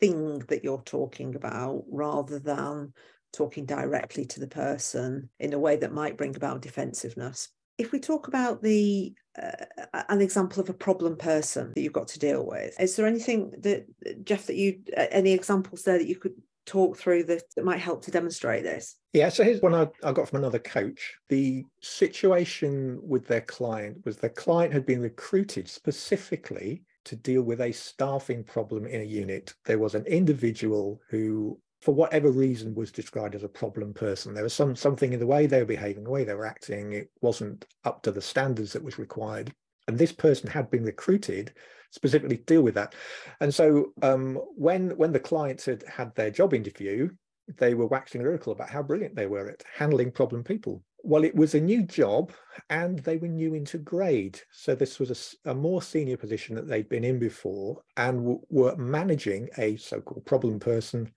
thing 0.00 0.40
that 0.48 0.64
you're 0.64 0.82
talking 0.82 1.34
about 1.34 1.84
rather 1.90 2.38
than 2.38 2.92
talking 3.32 3.66
directly 3.66 4.24
to 4.26 4.40
the 4.40 4.48
person 4.48 5.28
in 5.38 5.52
a 5.52 5.58
way 5.58 5.76
that 5.76 5.92
might 5.92 6.16
bring 6.16 6.36
about 6.36 6.62
defensiveness. 6.62 7.48
If 7.76 7.92
we 7.92 8.00
talk 8.00 8.26
about 8.26 8.62
the 8.62 9.14
uh, 9.40 10.02
an 10.08 10.20
example 10.20 10.60
of 10.60 10.68
a 10.68 10.74
problem 10.74 11.16
person 11.16 11.72
that 11.74 11.80
you've 11.80 11.92
got 11.92 12.08
to 12.08 12.18
deal 12.18 12.44
with, 12.44 12.78
is 12.80 12.96
there 12.96 13.06
anything 13.06 13.52
that 13.60 13.86
Geoff 14.24 14.46
that 14.46 14.56
you 14.56 14.80
any 14.96 15.32
examples 15.32 15.82
there 15.82 15.98
that 15.98 16.08
you 16.08 16.16
could 16.16 16.34
talk 16.66 16.96
through 16.96 17.24
that, 17.24 17.42
that 17.56 17.64
might 17.64 17.80
help 17.80 18.04
to 18.04 18.10
demonstrate 18.10 18.62
this? 18.62 18.96
Yeah, 19.12 19.28
so 19.28 19.44
here's 19.44 19.62
one 19.62 19.74
I, 19.74 19.88
I 20.02 20.12
got 20.12 20.28
from 20.28 20.38
another 20.38 20.58
coach. 20.58 21.14
The 21.28 21.64
situation 21.80 22.98
with 23.02 23.26
their 23.26 23.40
client 23.40 23.98
was 24.04 24.16
their 24.16 24.30
client 24.30 24.72
had 24.72 24.84
been 24.84 25.00
recruited 25.00 25.68
specifically 25.68 26.82
to 27.08 27.16
deal 27.16 27.42
with 27.42 27.60
a 27.60 27.72
staffing 27.72 28.44
problem 28.44 28.86
in 28.86 29.00
a 29.00 29.04
unit. 29.04 29.54
There 29.64 29.78
was 29.78 29.94
an 29.94 30.06
individual 30.06 31.00
who 31.10 31.58
for 31.80 31.94
whatever 31.94 32.30
reason 32.30 32.74
was 32.74 32.90
described 32.90 33.34
as 33.34 33.44
a 33.44 33.48
problem 33.48 33.94
person. 33.94 34.34
There 34.34 34.42
was 34.42 34.52
some 34.52 34.74
something 34.74 35.12
in 35.12 35.20
the 35.20 35.26
way 35.26 35.46
they 35.46 35.60
were 35.60 35.64
behaving, 35.64 36.04
the 36.04 36.10
way 36.10 36.24
they 36.24 36.34
were 36.34 36.46
acting, 36.46 36.92
it 36.92 37.10
wasn't 37.20 37.66
up 37.84 38.02
to 38.02 38.12
the 38.12 38.20
standards 38.20 38.72
that 38.72 38.82
was 38.82 38.98
required. 38.98 39.54
And 39.86 39.96
this 39.96 40.12
person 40.12 40.50
had 40.50 40.70
been 40.70 40.84
recruited 40.84 41.54
specifically 41.90 42.36
to 42.36 42.44
deal 42.44 42.62
with 42.62 42.74
that. 42.74 42.94
And 43.40 43.54
so 43.54 43.92
um, 44.02 44.36
when 44.56 44.90
when 44.96 45.12
the 45.12 45.20
clients 45.20 45.64
had 45.64 45.84
had 45.88 46.14
their 46.14 46.30
job 46.30 46.52
interview, 46.52 47.10
they 47.56 47.74
were 47.74 47.86
waxing 47.86 48.22
lyrical 48.22 48.52
about 48.52 48.70
how 48.70 48.82
brilliant 48.82 49.16
they 49.16 49.26
were 49.26 49.48
at 49.48 49.62
handling 49.74 50.10
problem 50.10 50.44
people. 50.44 50.82
Well, 51.04 51.24
it 51.24 51.34
was 51.34 51.54
a 51.54 51.60
new 51.60 51.82
job 51.82 52.32
and 52.70 52.98
they 52.98 53.16
were 53.16 53.28
new 53.28 53.54
into 53.54 53.78
grade. 53.78 54.40
So 54.50 54.74
this 54.74 54.98
was 54.98 55.38
a, 55.44 55.50
a 55.50 55.54
more 55.54 55.80
senior 55.80 56.16
position 56.16 56.56
that 56.56 56.66
they'd 56.66 56.88
been 56.88 57.04
in 57.04 57.18
before 57.18 57.82
and 57.96 58.38
were 58.50 58.76
managing 58.76 59.48
a 59.58 59.76
so 59.76 60.00
called 60.00 60.26
problem 60.26 60.58
person 60.58 61.12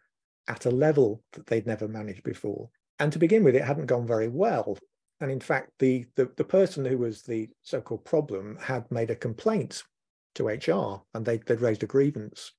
at 0.47 0.65
a 0.65 0.71
level 0.71 1.23
that 1.33 1.47
they'd 1.47 1.67
never 1.67 1.87
managed 1.87 2.23
before. 2.23 2.69
And 2.99 3.11
to 3.11 3.19
begin 3.19 3.43
with, 3.43 3.55
it 3.55 3.63
hadn't 3.63 3.87
gone 3.87 4.05
very 4.05 4.27
well. 4.27 4.77
And 5.19 5.31
in 5.31 5.39
fact, 5.39 5.71
the, 5.79 6.05
the, 6.15 6.31
the 6.37 6.43
person 6.43 6.85
who 6.85 6.97
was 6.97 7.23
the 7.23 7.49
so 7.61 7.81
called 7.81 8.05
problem 8.05 8.57
had 8.61 8.89
made 8.91 9.09
a 9.09 9.15
complaint 9.15 9.83
to 10.35 10.47
HR 10.47 11.01
and 11.13 11.25
they, 11.25 11.37
they'd 11.37 11.61
raised 11.61 11.83
a 11.83 11.87
grievance. 11.87 12.53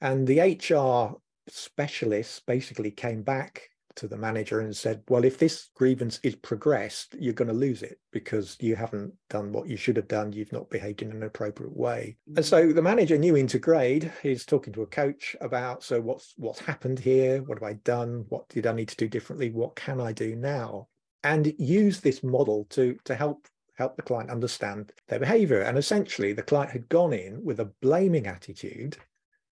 And 0.00 0.26
the 0.26 0.40
HR 0.40 1.16
specialists 1.48 2.40
basically 2.40 2.90
came 2.90 3.22
back 3.22 3.70
to 3.96 4.08
the 4.08 4.16
manager 4.16 4.60
and 4.60 4.76
said, 4.76 5.02
well, 5.08 5.24
if 5.24 5.38
this 5.38 5.70
grievance 5.74 6.20
is 6.22 6.36
progressed, 6.36 7.16
you're 7.18 7.32
going 7.34 7.48
to 7.48 7.54
lose 7.54 7.82
it 7.82 7.98
because 8.12 8.56
you 8.60 8.76
haven't 8.76 9.12
done 9.28 9.52
what 9.52 9.68
you 9.68 9.76
should 9.76 9.96
have 9.96 10.08
done. 10.08 10.32
You've 10.32 10.52
not 10.52 10.70
behaved 10.70 11.02
in 11.02 11.10
an 11.10 11.22
appropriate 11.22 11.76
way. 11.76 12.16
And 12.28 12.38
mm. 12.38 12.44
so 12.44 12.72
the 12.72 12.82
manager 12.82 13.18
knew 13.18 13.36
into 13.36 13.58
grade. 13.58 14.12
He's 14.22 14.44
talking 14.44 14.72
to 14.74 14.82
a 14.82 14.86
coach 14.86 15.34
about, 15.40 15.82
so 15.82 16.00
what's 16.00 16.34
what's 16.36 16.60
happened 16.60 16.98
here? 16.98 17.42
What 17.42 17.58
have 17.58 17.68
I 17.68 17.74
done? 17.74 18.24
What 18.28 18.48
did 18.48 18.66
I 18.66 18.72
need 18.72 18.88
to 18.88 18.96
do 18.96 19.08
differently? 19.08 19.50
What 19.50 19.76
can 19.76 20.00
I 20.00 20.12
do 20.12 20.36
now? 20.36 20.88
And 21.24 21.52
use 21.58 22.00
this 22.00 22.22
model 22.22 22.66
to 22.70 22.96
to 23.04 23.14
help 23.14 23.48
help 23.76 23.96
the 23.96 24.02
client 24.02 24.30
understand 24.30 24.92
their 25.08 25.18
behavior. 25.18 25.60
And 25.60 25.78
essentially, 25.78 26.32
the 26.32 26.42
client 26.42 26.70
had 26.70 26.88
gone 26.88 27.12
in 27.12 27.42
with 27.44 27.60
a 27.60 27.72
blaming 27.82 28.26
attitude, 28.26 28.96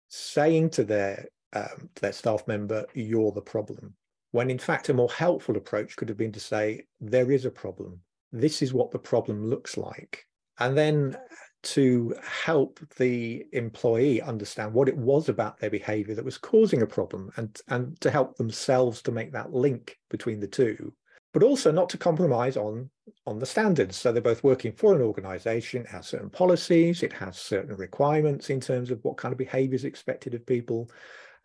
saying 0.08 0.72
to 0.72 0.84
their 0.84 1.28
um, 1.54 1.90
to 1.96 2.02
their 2.02 2.14
staff 2.14 2.48
member, 2.48 2.86
"You're 2.94 3.32
the 3.32 3.42
problem." 3.42 3.96
When 4.32 4.50
in 4.50 4.60
fact 4.60 4.90
a 4.90 4.94
more 4.94 5.12
helpful 5.12 5.58
approach 5.58 5.96
could 5.96 6.10
have 6.10 6.18
been 6.18 6.32
to 6.34 6.40
say, 6.40 6.86
there 7.00 7.32
is 7.32 7.46
a 7.46 7.52
problem. 7.52 8.00
This 8.32 8.62
is 8.62 8.74
what 8.74 8.92
the 8.92 9.00
problem 9.00 9.50
looks 9.50 9.78
like. 9.78 10.26
And 10.60 10.78
then 10.78 11.18
to 11.64 12.16
help 12.24 12.80
the 12.98 13.46
employee 13.54 14.22
understand 14.22 14.74
what 14.74 14.88
it 14.88 14.98
was 14.98 15.28
about 15.28 15.60
their 15.60 15.70
behavior 15.70 16.16
that 16.16 16.26
was 16.26 16.38
causing 16.38 16.82
a 16.82 16.88
problem 16.88 17.32
and, 17.38 17.60
and 17.70 18.00
to 18.02 18.12
help 18.12 18.38
themselves 18.38 19.02
to 19.02 19.12
make 19.12 19.32
that 19.32 19.54
link 19.54 19.98
between 20.10 20.40
the 20.40 20.48
two, 20.48 20.94
but 21.34 21.44
also 21.44 21.72
not 21.72 21.90
to 21.90 21.98
compromise 21.98 22.58
on, 22.58 22.90
on 23.26 23.40
the 23.40 23.46
standards. 23.46 23.98
So 23.98 24.12
they're 24.12 24.22
both 24.22 24.44
working 24.44 24.72
for 24.72 24.96
an 24.96 25.02
organization, 25.02 25.82
it 25.82 25.90
has 25.90 26.08
certain 26.08 26.30
policies, 26.30 27.04
it 27.04 27.14
has 27.14 27.38
certain 27.38 27.76
requirements 27.76 28.50
in 28.50 28.60
terms 28.60 28.92
of 28.92 29.00
what 29.04 29.18
kind 29.18 29.32
of 29.32 29.38
behavior 29.38 29.76
is 29.76 29.86
expected 29.86 30.36
of 30.36 30.46
people, 30.46 30.90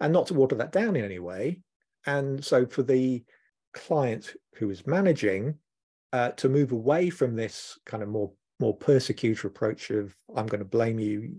and 0.00 0.12
not 0.12 0.26
to 0.28 0.34
water 0.34 0.56
that 0.56 0.72
down 0.72 0.94
in 0.96 1.04
any 1.04 1.18
way, 1.18 1.60
and 2.06 2.44
so 2.44 2.66
for 2.66 2.82
the 2.82 3.24
client 3.72 4.34
who 4.54 4.70
is 4.70 4.86
managing 4.86 5.54
uh, 6.12 6.30
to 6.32 6.48
move 6.48 6.72
away 6.72 7.10
from 7.10 7.34
this 7.34 7.78
kind 7.86 8.02
of 8.02 8.08
more 8.08 8.30
more 8.60 8.76
persecutor 8.76 9.48
approach 9.48 9.90
of 9.90 10.14
I'm 10.36 10.46
going 10.46 10.60
to 10.60 10.64
blame 10.64 11.00
you, 11.00 11.34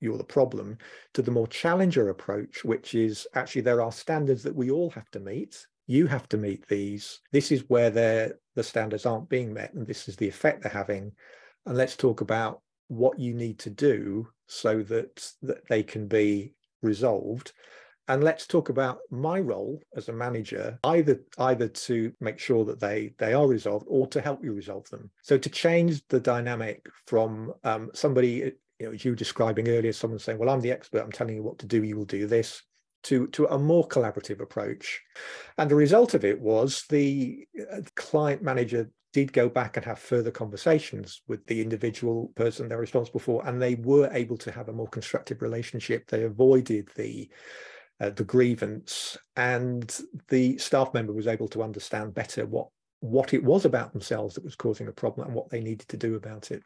you're 0.00 0.18
the 0.18 0.24
problem, 0.24 0.76
to 1.14 1.22
the 1.22 1.30
more 1.30 1.46
challenger 1.46 2.10
approach, 2.10 2.64
which 2.64 2.94
is 2.94 3.26
actually 3.34 3.62
there 3.62 3.80
are 3.80 3.90
standards 3.90 4.42
that 4.42 4.54
we 4.54 4.70
all 4.70 4.90
have 4.90 5.10
to 5.12 5.20
meet. 5.20 5.66
You 5.86 6.06
have 6.06 6.28
to 6.30 6.36
meet 6.36 6.66
these. 6.66 7.20
This 7.32 7.50
is 7.50 7.64
where 7.68 7.90
the 7.90 8.62
standards 8.62 9.06
aren't 9.06 9.30
being 9.30 9.54
met, 9.54 9.72
and 9.72 9.86
this 9.86 10.06
is 10.06 10.16
the 10.16 10.28
effect 10.28 10.62
they're 10.62 10.72
having. 10.72 11.12
And 11.64 11.78
let's 11.78 11.96
talk 11.96 12.20
about 12.20 12.60
what 12.88 13.18
you 13.18 13.32
need 13.32 13.58
to 13.60 13.70
do 13.70 14.28
so 14.46 14.82
that 14.82 15.32
that 15.42 15.66
they 15.68 15.82
can 15.82 16.06
be 16.06 16.52
resolved 16.82 17.52
and 18.08 18.22
let's 18.22 18.46
talk 18.46 18.68
about 18.68 18.98
my 19.10 19.40
role 19.40 19.80
as 19.96 20.08
a 20.08 20.12
manager 20.12 20.78
either 20.84 21.20
either 21.38 21.68
to 21.68 22.12
make 22.20 22.38
sure 22.38 22.64
that 22.64 22.80
they 22.80 23.12
they 23.18 23.32
are 23.32 23.46
resolved 23.46 23.86
or 23.88 24.06
to 24.06 24.20
help 24.20 24.42
you 24.44 24.52
resolve 24.52 24.88
them 24.90 25.10
so 25.22 25.36
to 25.36 25.50
change 25.50 26.06
the 26.08 26.20
dynamic 26.20 26.86
from 27.06 27.52
um, 27.64 27.90
somebody 27.94 28.52
you 28.78 28.86
know 28.86 28.92
as 28.92 29.04
you 29.04 29.12
were 29.12 29.16
describing 29.16 29.68
earlier 29.68 29.92
someone 29.92 30.18
saying 30.18 30.38
well 30.38 30.50
i'm 30.50 30.60
the 30.60 30.72
expert 30.72 31.02
i'm 31.02 31.12
telling 31.12 31.34
you 31.34 31.42
what 31.42 31.58
to 31.58 31.66
do 31.66 31.82
you 31.82 31.96
will 31.96 32.04
do 32.04 32.26
this 32.26 32.62
to, 33.06 33.28
to 33.28 33.46
a 33.46 33.58
more 33.58 33.86
collaborative 33.86 34.40
approach. 34.40 35.00
And 35.58 35.70
the 35.70 35.76
result 35.76 36.14
of 36.14 36.24
it 36.24 36.40
was 36.40 36.84
the 36.88 37.46
uh, 37.72 37.82
client 37.94 38.42
manager 38.42 38.90
did 39.12 39.32
go 39.32 39.48
back 39.48 39.76
and 39.76 39.86
have 39.86 40.00
further 40.00 40.32
conversations 40.32 41.22
with 41.28 41.46
the 41.46 41.62
individual 41.62 42.32
person 42.34 42.68
they're 42.68 42.78
responsible 42.78 43.20
for, 43.20 43.46
and 43.46 43.62
they 43.62 43.76
were 43.76 44.10
able 44.12 44.36
to 44.38 44.50
have 44.50 44.68
a 44.68 44.72
more 44.72 44.88
constructive 44.88 45.40
relationship. 45.40 46.08
They 46.08 46.24
avoided 46.24 46.88
the 46.96 47.30
uh, 48.00 48.10
the 48.10 48.24
grievance, 48.24 49.16
and 49.36 50.00
the 50.28 50.58
staff 50.58 50.92
member 50.94 51.12
was 51.12 51.26
able 51.26 51.48
to 51.48 51.62
understand 51.62 52.14
better 52.14 52.46
what 52.46 52.68
what 53.00 53.34
it 53.34 53.44
was 53.44 53.64
about 53.64 53.92
themselves 53.92 54.34
that 54.34 54.44
was 54.44 54.56
causing 54.56 54.88
a 54.88 54.92
problem 54.92 55.26
and 55.26 55.36
what 55.36 55.50
they 55.50 55.60
needed 55.60 55.86
to 55.88 55.96
do 55.96 56.14
about 56.14 56.50
it. 56.50 56.62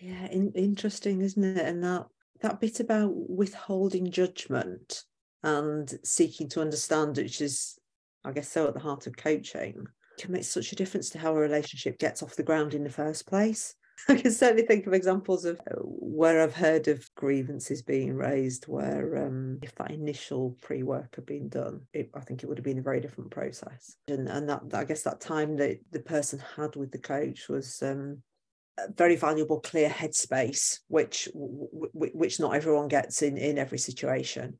Yeah, 0.00 0.26
in, 0.28 0.50
interesting, 0.52 1.20
isn't 1.20 1.44
it? 1.44 1.66
And 1.66 1.82
that 1.84 2.06
that 2.40 2.60
bit 2.60 2.80
about 2.80 3.12
withholding 3.14 4.10
judgment 4.10 5.02
and 5.42 5.92
seeking 6.04 6.48
to 6.50 6.60
understand, 6.60 7.16
which 7.16 7.40
is, 7.40 7.78
I 8.24 8.32
guess, 8.32 8.48
so 8.48 8.66
at 8.68 8.74
the 8.74 8.80
heart 8.80 9.06
of 9.06 9.16
coaching, 9.16 9.86
can 10.18 10.32
make 10.32 10.44
such 10.44 10.72
a 10.72 10.76
difference 10.76 11.10
to 11.10 11.18
how 11.18 11.32
a 11.32 11.38
relationship 11.38 11.98
gets 11.98 12.22
off 12.22 12.36
the 12.36 12.42
ground 12.42 12.74
in 12.74 12.84
the 12.84 12.90
first 12.90 13.26
place. 13.26 13.74
I 14.08 14.14
can 14.16 14.30
certainly 14.30 14.66
think 14.66 14.86
of 14.86 14.92
examples 14.92 15.44
of 15.44 15.58
uh, 15.60 15.74
where 15.80 16.42
I've 16.42 16.54
heard 16.54 16.88
of 16.88 17.08
grievances 17.14 17.82
being 17.82 18.14
raised 18.14 18.64
where 18.66 19.26
um, 19.26 19.58
if 19.62 19.74
that 19.76 19.90
initial 19.90 20.56
pre-work 20.62 21.16
had 21.16 21.26
been 21.26 21.48
done, 21.48 21.80
it, 21.92 22.10
I 22.14 22.20
think 22.20 22.42
it 22.42 22.46
would 22.46 22.58
have 22.58 22.64
been 22.64 22.78
a 22.78 22.82
very 22.82 23.00
different 23.00 23.30
process. 23.30 23.96
And, 24.08 24.28
and 24.28 24.48
that 24.48 24.62
I 24.74 24.84
guess 24.84 25.02
that 25.02 25.20
time 25.20 25.56
that 25.56 25.78
the 25.92 26.00
person 26.00 26.42
had 26.56 26.76
with 26.76 26.92
the 26.92 26.98
coach 26.98 27.48
was 27.48 27.82
um, 27.82 28.22
very 28.96 29.16
valuable, 29.16 29.60
clear 29.60 29.88
headspace, 29.88 30.80
which 30.88 31.28
which 31.32 32.38
not 32.40 32.54
everyone 32.54 32.88
gets 32.88 33.22
in 33.22 33.36
in 33.36 33.58
every 33.58 33.78
situation. 33.78 34.58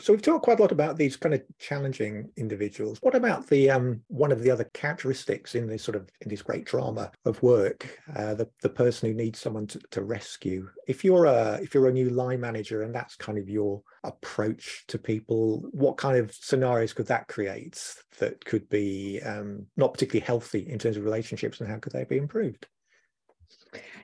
So 0.00 0.12
we've 0.12 0.22
talked 0.22 0.44
quite 0.44 0.58
a 0.58 0.62
lot 0.62 0.72
about 0.72 0.96
these 0.96 1.16
kind 1.16 1.34
of 1.34 1.42
challenging 1.58 2.30
individuals. 2.38 2.98
What 3.02 3.14
about 3.14 3.46
the 3.48 3.70
um, 3.70 4.00
one 4.08 4.32
of 4.32 4.42
the 4.42 4.50
other 4.50 4.64
characteristics 4.72 5.54
in 5.54 5.66
this 5.66 5.84
sort 5.84 5.96
of 5.96 6.08
in 6.22 6.30
this 6.30 6.40
great 6.40 6.64
drama 6.64 7.12
of 7.26 7.42
work, 7.42 7.98
uh, 8.16 8.34
the 8.34 8.48
the 8.62 8.70
person 8.70 9.08
who 9.08 9.14
needs 9.14 9.38
someone 9.38 9.66
to, 9.66 9.78
to 9.90 10.02
rescue? 10.02 10.66
If 10.88 11.04
you're 11.04 11.26
a 11.26 11.60
if 11.62 11.74
you're 11.74 11.88
a 11.88 11.92
new 11.92 12.08
line 12.08 12.40
manager 12.40 12.82
and 12.82 12.94
that's 12.94 13.16
kind 13.16 13.36
of 13.36 13.50
your 13.50 13.82
approach 14.02 14.84
to 14.88 14.98
people, 14.98 15.68
what 15.72 15.98
kind 15.98 16.16
of 16.16 16.32
scenarios 16.32 16.94
could 16.94 17.08
that 17.08 17.28
create 17.28 17.78
that 18.18 18.42
could 18.46 18.70
be 18.70 19.20
um, 19.20 19.66
not 19.76 19.92
particularly 19.92 20.24
healthy 20.24 20.70
in 20.70 20.78
terms 20.78 20.96
of 20.96 21.04
relationships, 21.04 21.60
and 21.60 21.68
how 21.68 21.78
could 21.78 21.92
they 21.92 22.04
be 22.04 22.16
improved? 22.16 22.66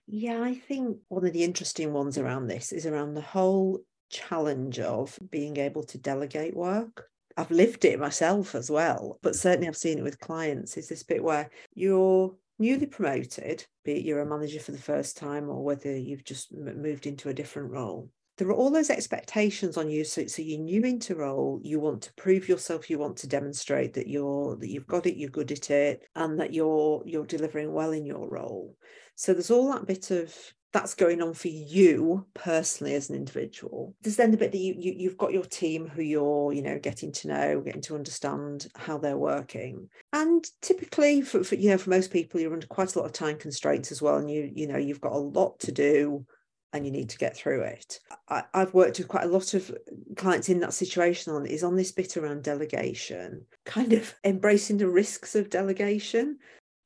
Yeah, 0.07 0.43
I 0.43 0.55
think 0.55 0.99
one 1.09 1.27
of 1.27 1.33
the 1.33 1.45
interesting 1.45 1.93
ones 1.93 2.19
around 2.19 2.47
this 2.47 2.73
is 2.73 2.87
around 2.87 3.15
the 3.15 3.21
whole 3.21 3.81
challenge 4.11 4.79
of 4.81 5.19
being 5.31 5.57
able 5.57 5.83
to 5.85 5.99
delegate 5.99 6.57
work. 6.57 7.09
I've 7.37 7.51
lived 7.51 7.85
it 7.85 8.01
myself 8.01 8.55
as 8.55 8.71
well, 8.71 9.19
but 9.23 9.37
certainly 9.37 9.69
I've 9.69 9.77
seen 9.77 9.99
it 9.99 10.05
with 10.05 10.19
clients. 10.19 10.77
Is 10.77 10.89
this 10.89 11.05
bit 11.05 11.23
where 11.23 11.51
you're 11.75 12.35
newly 12.59 12.87
promoted, 12.87 13.65
be 13.85 13.93
it 13.93 14.05
you're 14.05 14.21
a 14.21 14.27
manager 14.27 14.61
for 14.61 14.73
the 14.73 14.79
first 14.79 15.17
time 15.17 15.49
or 15.49 15.63
whether 15.63 15.97
you've 15.97 16.25
just 16.25 16.53
moved 16.53 17.07
into 17.07 17.29
a 17.29 17.35
different 17.35 17.71
role. 17.71 18.11
There 18.37 18.49
are 18.49 18.55
all 18.55 18.71
those 18.71 18.91
expectations 18.91 19.77
on 19.77 19.91
you. 19.91 20.05
So, 20.05 20.27
so 20.27 20.43
you're 20.43 20.61
new 20.61 20.83
into 20.83 21.17
role, 21.17 21.61
you 21.63 21.81
want 21.81 22.03
to 22.03 22.15
prove 22.15 22.49
yourself, 22.49 22.89
you 22.89 22.99
want 22.99 23.17
to 23.19 23.27
demonstrate 23.27 23.95
that 23.95 24.07
you're 24.07 24.57
that 24.57 24.71
you've 24.71 24.87
got 24.87 25.07
it, 25.07 25.17
you're 25.17 25.31
good 25.31 25.51
at 25.51 25.71
it, 25.71 26.07
and 26.15 26.39
that 26.39 26.53
you're 26.53 27.03
you're 27.05 27.27
delivering 27.27 27.73
well 27.73 27.91
in 27.91 28.07
your 28.07 28.29
role. 28.29 28.77
So 29.17 29.33
there's 29.33 29.51
all 29.51 29.73
that 29.73 29.87
bit 29.87 30.13
of 30.13 30.33
that's 30.73 30.95
going 30.95 31.23
on 31.23 31.33
for 31.33 31.49
you 31.49 32.27
personally 32.35 32.95
as 32.95 33.09
an 33.09 33.17
individual. 33.17 33.95
There's 34.03 34.17
then 34.17 34.31
the 34.31 34.37
bit 34.37 34.53
that 34.53 34.59
you, 34.59 34.75
you 34.79 34.95
you've 34.97 35.17
got 35.17 35.33
your 35.33 35.45
team 35.45 35.89
who 35.89 36.03
you're 36.03 36.53
you 36.53 36.63
know 36.63 36.79
getting 36.79 37.13
to 37.13 37.29
know 37.29 37.61
getting 37.61 37.83
to 37.83 37.95
understand 37.95 38.69
how 38.77 38.99
they're 38.99 39.17
working. 39.17 39.89
And 40.13 40.45
typically 40.61 41.23
for, 41.23 41.43
for 41.43 41.55
you 41.55 41.71
know 41.71 41.79
for 41.79 41.91
most 41.91 42.13
people 42.13 42.41
you're 42.41 42.53
under 42.53 42.67
quite 42.67 42.95
a 42.95 42.99
lot 42.99 43.07
of 43.07 43.13
time 43.13 43.39
constraints 43.39 43.91
as 43.93 44.03
well 44.03 44.17
and 44.17 44.31
you 44.31 44.51
you 44.55 44.67
know 44.67 44.79
you've 44.79 45.01
got 45.01 45.13
a 45.13 45.19
lot 45.19 45.59
to 45.61 45.73
do 45.73 46.27
and 46.73 46.85
you 46.85 46.93
need 46.93 47.09
to 47.09 47.19
get 47.19 47.35
through 47.35 47.63
it. 47.63 47.99
I, 48.29 48.45
have 48.53 48.75
worked 48.75 48.99
with 48.99 49.09
quite 49.09 49.25
a 49.25 49.29
lot 49.29 49.55
of 49.55 49.75
clients 50.17 50.51
in 50.51 50.61
that 50.61 50.75
situation 50.75 51.33
on 51.33 51.47
is 51.47 51.65
on 51.65 51.77
this 51.77 51.93
bit 51.93 52.17
around 52.17 52.43
delegation, 52.43 53.47
kind 53.65 53.95
of 53.95 54.15
embracing 54.25 54.77
the 54.77 54.89
risks 54.89 55.35
of 55.35 55.51
delegation 55.51 56.39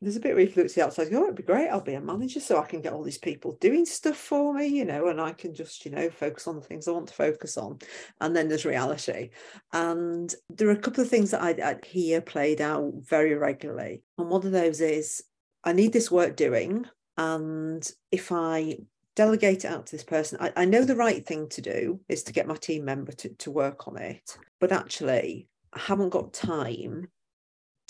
there's 0.03 0.17
a 0.17 0.21
bit 0.21 0.35
where 0.35 0.43
you 0.45 0.49
look 0.49 0.67
at 0.67 0.75
the 0.75 0.85
outside, 0.85 1.11
go, 1.11 1.21
oh, 1.21 1.25
it'd 1.25 1.37
be 1.37 1.45
great. 1.45 1.69
I'll 1.69 1.81
be 1.81 1.95
a 1.95 2.01
manager 2.01 2.41
so 2.41 2.61
I 2.61 2.67
can 2.67 2.81
get 2.81 2.93
all 2.93 3.05
these 3.05 3.19
people 3.19 3.57
doing 3.61 3.87
stuff 3.87 4.17
for 4.17 4.53
me, 4.53 4.67
you 4.67 4.85
know, 4.85 5.07
and 5.07 5.21
I 5.21 5.33
can 5.33 5.55
just, 5.55 5.85
you 5.85 5.93
know, 5.93 6.11
focus 6.11 6.49
on 6.49 6.57
the 6.57 6.63
things 6.63 6.89
I 6.89 6.91
want 6.91 7.07
to 7.07 7.15
focus 7.15 7.57
on. 7.57 7.79
And 8.21 8.35
then 8.35 8.49
there's 8.49 8.65
reality. 8.65 9.31
And 9.73 10.35
there 10.51 10.69
are 10.69 10.73
a 10.73 10.77
couple 10.77 11.03
of 11.03 11.09
things 11.09 11.31
that 11.31 11.43
I, 11.43 11.51
I 11.51 11.77
hear 11.87 12.21
played 12.21 12.61
out 12.61 12.93
very 12.97 13.35
regularly. 13.35 14.03
And 14.19 14.29
one 14.29 14.45
of 14.45 14.53
those 14.53 14.81
is 14.81 15.23
I 15.63 15.73
need 15.73 15.93
this 15.93 16.11
work 16.11 16.35
doing. 16.35 16.85
And 17.17 17.89
if 18.11 18.33
I 18.33 18.79
delegate 19.15 19.65
it 19.65 19.71
out 19.71 19.87
to 19.87 19.93
this 19.93 20.05
person, 20.05 20.39
I, 20.41 20.53
I 20.57 20.65
know 20.65 20.85
the 20.85 20.97
right 20.97 21.25
thing 21.25 21.49
to 21.51 21.61
do 21.61 22.01
is 22.09 22.25
to 22.25 22.33
get 22.33 22.49
my 22.49 22.57
team 22.57 22.85
member 22.85 23.13
to, 23.13 23.29
to 23.29 23.51
work 23.53 23.87
on 23.87 23.99
it. 23.99 24.37
But 24.59 24.73
actually, 24.73 25.47
I 25.73 25.79
haven't 25.79 26.11
got 26.11 26.33
time 26.33 27.09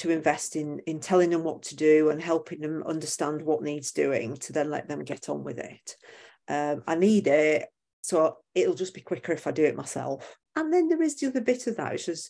to 0.02 0.10
invest 0.10 0.56
in 0.56 0.80
in 0.80 1.00
telling 1.00 1.30
them 1.30 1.44
what 1.44 1.62
to 1.62 1.76
do 1.76 2.10
and 2.10 2.20
helping 2.20 2.60
them 2.60 2.82
understand 2.84 3.40
what 3.42 3.62
needs 3.62 3.92
doing 3.92 4.36
to 4.36 4.52
then 4.52 4.70
let 4.70 4.88
them 4.88 5.04
get 5.04 5.28
on 5.28 5.44
with 5.44 5.58
it. 5.58 5.96
Um, 6.48 6.82
I 6.86 6.96
need 6.96 7.28
it, 7.28 7.66
so 8.02 8.38
it'll 8.54 8.74
just 8.74 8.94
be 8.94 9.00
quicker 9.00 9.32
if 9.32 9.46
I 9.46 9.52
do 9.52 9.64
it 9.64 9.76
myself. 9.76 10.36
And 10.56 10.72
then 10.72 10.88
there 10.88 11.02
is 11.02 11.16
the 11.16 11.28
other 11.28 11.40
bit 11.40 11.66
of 11.66 11.76
that, 11.76 11.92
which 11.92 12.08
is 12.08 12.28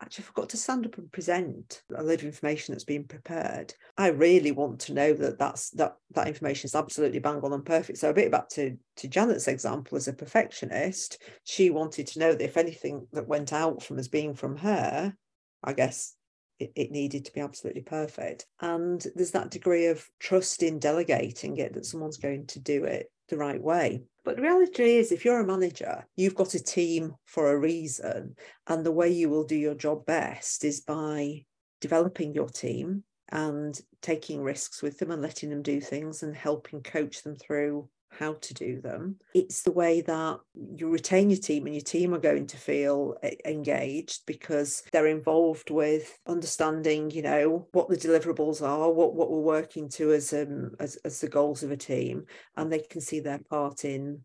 actually 0.00 0.24
I 0.24 0.26
forgot 0.26 0.48
to 0.50 0.56
stand 0.56 0.86
up 0.86 0.98
and 0.98 1.12
present 1.12 1.82
a 1.94 2.02
load 2.02 2.20
of 2.20 2.24
information 2.24 2.72
that's 2.72 2.84
been 2.84 3.04
prepared. 3.04 3.74
I 3.96 4.08
really 4.08 4.50
want 4.50 4.80
to 4.80 4.94
know 4.94 5.12
that 5.12 5.38
that's 5.38 5.70
that 5.70 5.96
that 6.14 6.28
information 6.28 6.66
is 6.66 6.74
absolutely 6.74 7.20
bang 7.20 7.40
on 7.42 7.52
and 7.52 7.64
perfect. 7.64 7.98
So 7.98 8.10
a 8.10 8.14
bit 8.14 8.30
back 8.30 8.48
to 8.50 8.76
to 8.96 9.08
Janet's 9.08 9.48
example 9.48 9.96
as 9.96 10.08
a 10.08 10.12
perfectionist, 10.12 11.22
she 11.44 11.70
wanted 11.70 12.06
to 12.08 12.18
know 12.18 12.32
that 12.32 12.44
if 12.44 12.56
anything 12.56 13.06
that 13.12 13.28
went 13.28 13.52
out 13.52 13.82
from 13.82 13.98
as 13.98 14.08
being 14.08 14.34
from 14.34 14.56
her, 14.56 15.14
I 15.62 15.72
guess 15.72 16.14
it, 16.62 16.72
it 16.74 16.90
needed 16.90 17.24
to 17.24 17.32
be 17.32 17.40
absolutely 17.40 17.82
perfect. 17.82 18.46
And 18.60 19.04
there's 19.14 19.32
that 19.32 19.50
degree 19.50 19.86
of 19.86 20.06
trust 20.18 20.62
in 20.62 20.78
delegating 20.78 21.56
it 21.56 21.74
that 21.74 21.86
someone's 21.86 22.18
going 22.18 22.46
to 22.48 22.60
do 22.60 22.84
it 22.84 23.10
the 23.28 23.36
right 23.36 23.60
way. 23.60 24.02
But 24.24 24.36
the 24.36 24.42
reality 24.42 24.96
is, 24.96 25.10
if 25.10 25.24
you're 25.24 25.40
a 25.40 25.46
manager, 25.46 26.06
you've 26.16 26.34
got 26.34 26.54
a 26.54 26.62
team 26.62 27.14
for 27.24 27.50
a 27.50 27.58
reason. 27.58 28.36
And 28.66 28.84
the 28.84 28.92
way 28.92 29.10
you 29.10 29.28
will 29.28 29.44
do 29.44 29.56
your 29.56 29.74
job 29.74 30.06
best 30.06 30.64
is 30.64 30.80
by 30.80 31.44
developing 31.80 32.32
your 32.32 32.48
team 32.48 33.04
and 33.30 33.80
taking 34.02 34.42
risks 34.42 34.82
with 34.82 34.98
them 34.98 35.10
and 35.10 35.22
letting 35.22 35.50
them 35.50 35.62
do 35.62 35.80
things 35.80 36.22
and 36.22 36.36
helping 36.36 36.82
coach 36.82 37.22
them 37.22 37.34
through 37.34 37.88
how 38.18 38.34
to 38.34 38.54
do 38.54 38.80
them. 38.80 39.16
It's 39.34 39.62
the 39.62 39.72
way 39.72 40.00
that 40.02 40.40
you 40.76 40.88
retain 40.90 41.30
your 41.30 41.38
team 41.38 41.66
and 41.66 41.74
your 41.74 41.82
team 41.82 42.14
are 42.14 42.18
going 42.18 42.46
to 42.48 42.56
feel 42.56 43.16
engaged 43.44 44.22
because 44.26 44.82
they're 44.92 45.06
involved 45.06 45.70
with 45.70 46.18
understanding, 46.26 47.10
you 47.10 47.22
know, 47.22 47.66
what 47.72 47.88
the 47.88 47.96
deliverables 47.96 48.66
are, 48.66 48.90
what, 48.90 49.14
what 49.14 49.30
we're 49.30 49.40
working 49.40 49.88
to 49.90 50.12
as, 50.12 50.32
um, 50.32 50.72
as, 50.78 50.96
as 51.04 51.20
the 51.20 51.28
goals 51.28 51.62
of 51.62 51.70
a 51.70 51.76
team, 51.76 52.24
and 52.56 52.72
they 52.72 52.80
can 52.80 53.00
see 53.00 53.20
their 53.20 53.40
part 53.50 53.84
in, 53.84 54.20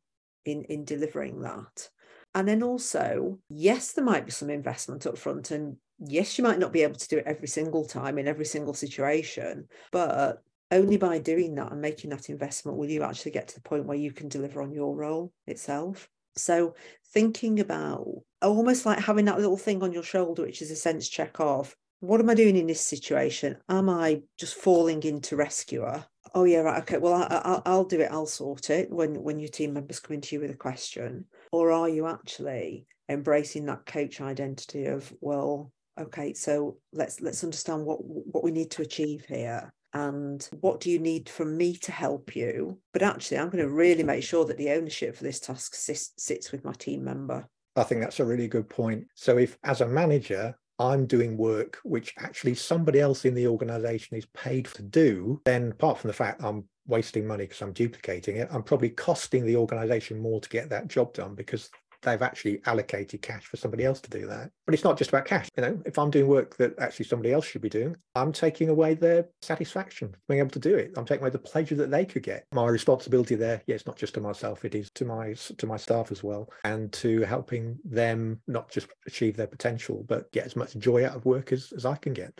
in, 0.45 0.63
in 0.63 0.85
delivering 0.85 1.41
that. 1.41 1.89
And 2.35 2.47
then 2.47 2.61
also, 2.61 3.39
yes, 3.49 3.93
there 3.93 4.05
might 4.05 4.25
be 4.25 4.31
some 4.31 4.49
investment 4.49 5.07
up 5.07 5.17
front 5.17 5.51
and 5.51 5.77
yes, 5.99 6.37
you 6.37 6.43
might 6.43 6.59
not 6.59 6.73
be 6.73 6.83
able 6.83 6.95
to 6.95 7.07
do 7.07 7.17
it 7.17 7.25
every 7.25 7.47
single 7.47 7.85
time 7.85 8.17
in 8.17 8.27
every 8.27 8.45
single 8.45 8.73
situation, 8.73 9.67
but 9.91 10.43
only 10.71 10.97
by 10.97 11.19
doing 11.19 11.55
that 11.55 11.71
and 11.71 11.81
making 11.81 12.09
that 12.09 12.29
investment 12.29 12.77
will 12.77 12.89
you 12.89 13.03
actually 13.03 13.31
get 13.31 13.47
to 13.49 13.55
the 13.55 13.61
point 13.61 13.85
where 13.85 13.97
you 13.97 14.11
can 14.11 14.27
deliver 14.27 14.61
on 14.61 14.73
your 14.73 14.95
role 14.95 15.31
itself. 15.45 16.09
So, 16.35 16.75
thinking 17.13 17.59
about 17.59 18.07
almost 18.41 18.85
like 18.85 18.99
having 18.99 19.25
that 19.25 19.39
little 19.39 19.57
thing 19.57 19.81
on 19.81 19.93
your 19.93 20.03
shoulder, 20.03 20.43
which 20.43 20.61
is 20.61 20.71
a 20.71 20.75
sense 20.75 21.07
check 21.07 21.39
of 21.39 21.75
what 21.99 22.19
am 22.19 22.29
I 22.29 22.35
doing 22.35 22.55
in 22.55 22.67
this 22.67 22.81
situation? 22.81 23.57
Am 23.69 23.89
I 23.89 24.21
just 24.37 24.55
falling 24.55 25.01
into 25.03 25.35
rescuer? 25.35 26.05
Oh 26.35 26.43
yeah, 26.43 26.59
right. 26.59 26.81
Okay. 26.83 26.97
Well, 26.97 27.27
I, 27.65 27.71
will 27.71 27.85
do 27.85 28.01
it. 28.01 28.11
I'll 28.11 28.27
sort 28.27 28.69
it 28.69 28.91
when 28.91 29.23
when 29.23 29.39
your 29.39 29.49
team 29.49 29.73
members 29.73 29.99
come 29.99 30.15
into 30.15 30.35
you 30.35 30.41
with 30.41 30.51
a 30.51 30.57
question. 30.57 31.25
Or 31.51 31.71
are 31.71 31.89
you 31.89 32.05
actually 32.05 32.85
embracing 33.09 33.65
that 33.65 33.85
coach 33.85 34.21
identity 34.21 34.85
of 34.85 35.11
well, 35.21 35.71
okay, 35.99 36.33
so 36.33 36.77
let's 36.93 37.21
let's 37.21 37.43
understand 37.43 37.85
what 37.85 37.97
what 38.03 38.43
we 38.43 38.51
need 38.51 38.69
to 38.71 38.83
achieve 38.83 39.25
here 39.27 39.73
and 39.93 40.47
what 40.59 40.79
do 40.79 40.89
you 40.89 40.99
need 40.99 41.29
from 41.29 41.57
me 41.57 41.75
to 41.77 41.91
help 41.91 42.35
you? 42.35 42.79
But 42.93 43.03
actually, 43.03 43.37
I'm 43.37 43.49
going 43.49 43.63
to 43.63 43.69
really 43.69 44.03
make 44.03 44.23
sure 44.23 44.45
that 44.45 44.57
the 44.57 44.71
ownership 44.71 45.15
for 45.15 45.23
this 45.23 45.39
task 45.39 45.75
sits, 45.75 46.51
with 46.51 46.65
my 46.65 46.73
team 46.73 47.03
member. 47.03 47.47
I 47.75 47.83
think 47.83 48.01
that's 48.01 48.19
a 48.19 48.25
really 48.25 48.47
good 48.47 48.69
point. 48.69 49.07
So, 49.15 49.37
if 49.37 49.57
as 49.63 49.81
a 49.81 49.87
manager, 49.87 50.55
I'm 50.79 51.05
doing 51.05 51.37
work 51.37 51.79
which 51.83 52.13
actually 52.19 52.55
somebody 52.55 52.99
else 52.99 53.25
in 53.25 53.33
the 53.33 53.47
organization 53.47 54.17
is 54.17 54.27
paid 54.27 54.65
to 54.65 54.83
do, 54.83 55.41
then 55.45 55.71
apart 55.71 55.97
from 55.97 56.09
the 56.09 56.13
fact 56.13 56.43
I'm 56.43 56.65
wasting 56.85 57.25
money 57.25 57.45
because 57.45 57.61
I'm 57.61 57.73
duplicating 57.73 58.37
it, 58.37 58.47
I'm 58.51 58.63
probably 58.63 58.89
costing 58.89 59.45
the 59.45 59.55
organization 59.55 60.19
more 60.19 60.39
to 60.39 60.49
get 60.49 60.69
that 60.69 60.87
job 60.87 61.13
done 61.13 61.35
because 61.35 61.69
they've 62.07 62.21
actually 62.21 62.61
allocated 62.65 63.21
cash 63.21 63.45
for 63.45 63.57
somebody 63.57 63.85
else 63.85 64.01
to 64.01 64.09
do 64.09 64.25
that. 64.27 64.51
But 64.65 64.73
it's 64.73 64.83
not 64.83 64.97
just 64.97 65.09
about 65.09 65.25
cash. 65.25 65.49
You 65.57 65.63
know, 65.63 65.81
if 65.85 65.97
I'm 65.97 66.09
doing 66.09 66.27
work 66.27 66.57
that 66.57 66.77
actually 66.79 67.05
somebody 67.05 67.33
else 67.33 67.45
should 67.45 67.61
be 67.61 67.69
doing, 67.69 67.95
I'm 68.15 68.31
taking 68.31 68.69
away 68.69 68.93
their 68.93 69.27
satisfaction 69.41 70.15
being 70.27 70.39
able 70.39 70.51
to 70.51 70.59
do 70.59 70.75
it. 70.75 70.93
I'm 70.97 71.05
taking 71.05 71.23
away 71.23 71.31
the 71.31 71.39
pleasure 71.39 71.75
that 71.75 71.91
they 71.91 72.05
could 72.05 72.23
get. 72.23 72.45
My 72.53 72.67
responsibility 72.67 73.35
there, 73.35 73.61
yeah, 73.67 73.75
it's 73.75 73.85
not 73.85 73.97
just 73.97 74.13
to 74.15 74.21
myself, 74.21 74.65
it 74.65 74.75
is 74.75 74.89
to 74.91 75.05
my 75.05 75.33
to 75.57 75.67
my 75.67 75.77
staff 75.77 76.11
as 76.11 76.23
well, 76.23 76.49
and 76.63 76.91
to 76.93 77.21
helping 77.21 77.77
them 77.83 78.41
not 78.47 78.69
just 78.69 78.87
achieve 79.05 79.35
their 79.35 79.47
potential, 79.47 80.05
but 80.07 80.31
get 80.31 80.45
as 80.45 80.55
much 80.55 80.75
joy 80.77 81.05
out 81.05 81.15
of 81.15 81.25
work 81.25 81.51
as, 81.51 81.71
as 81.75 81.85
I 81.85 81.95
can 81.95 82.13
get. 82.13 82.39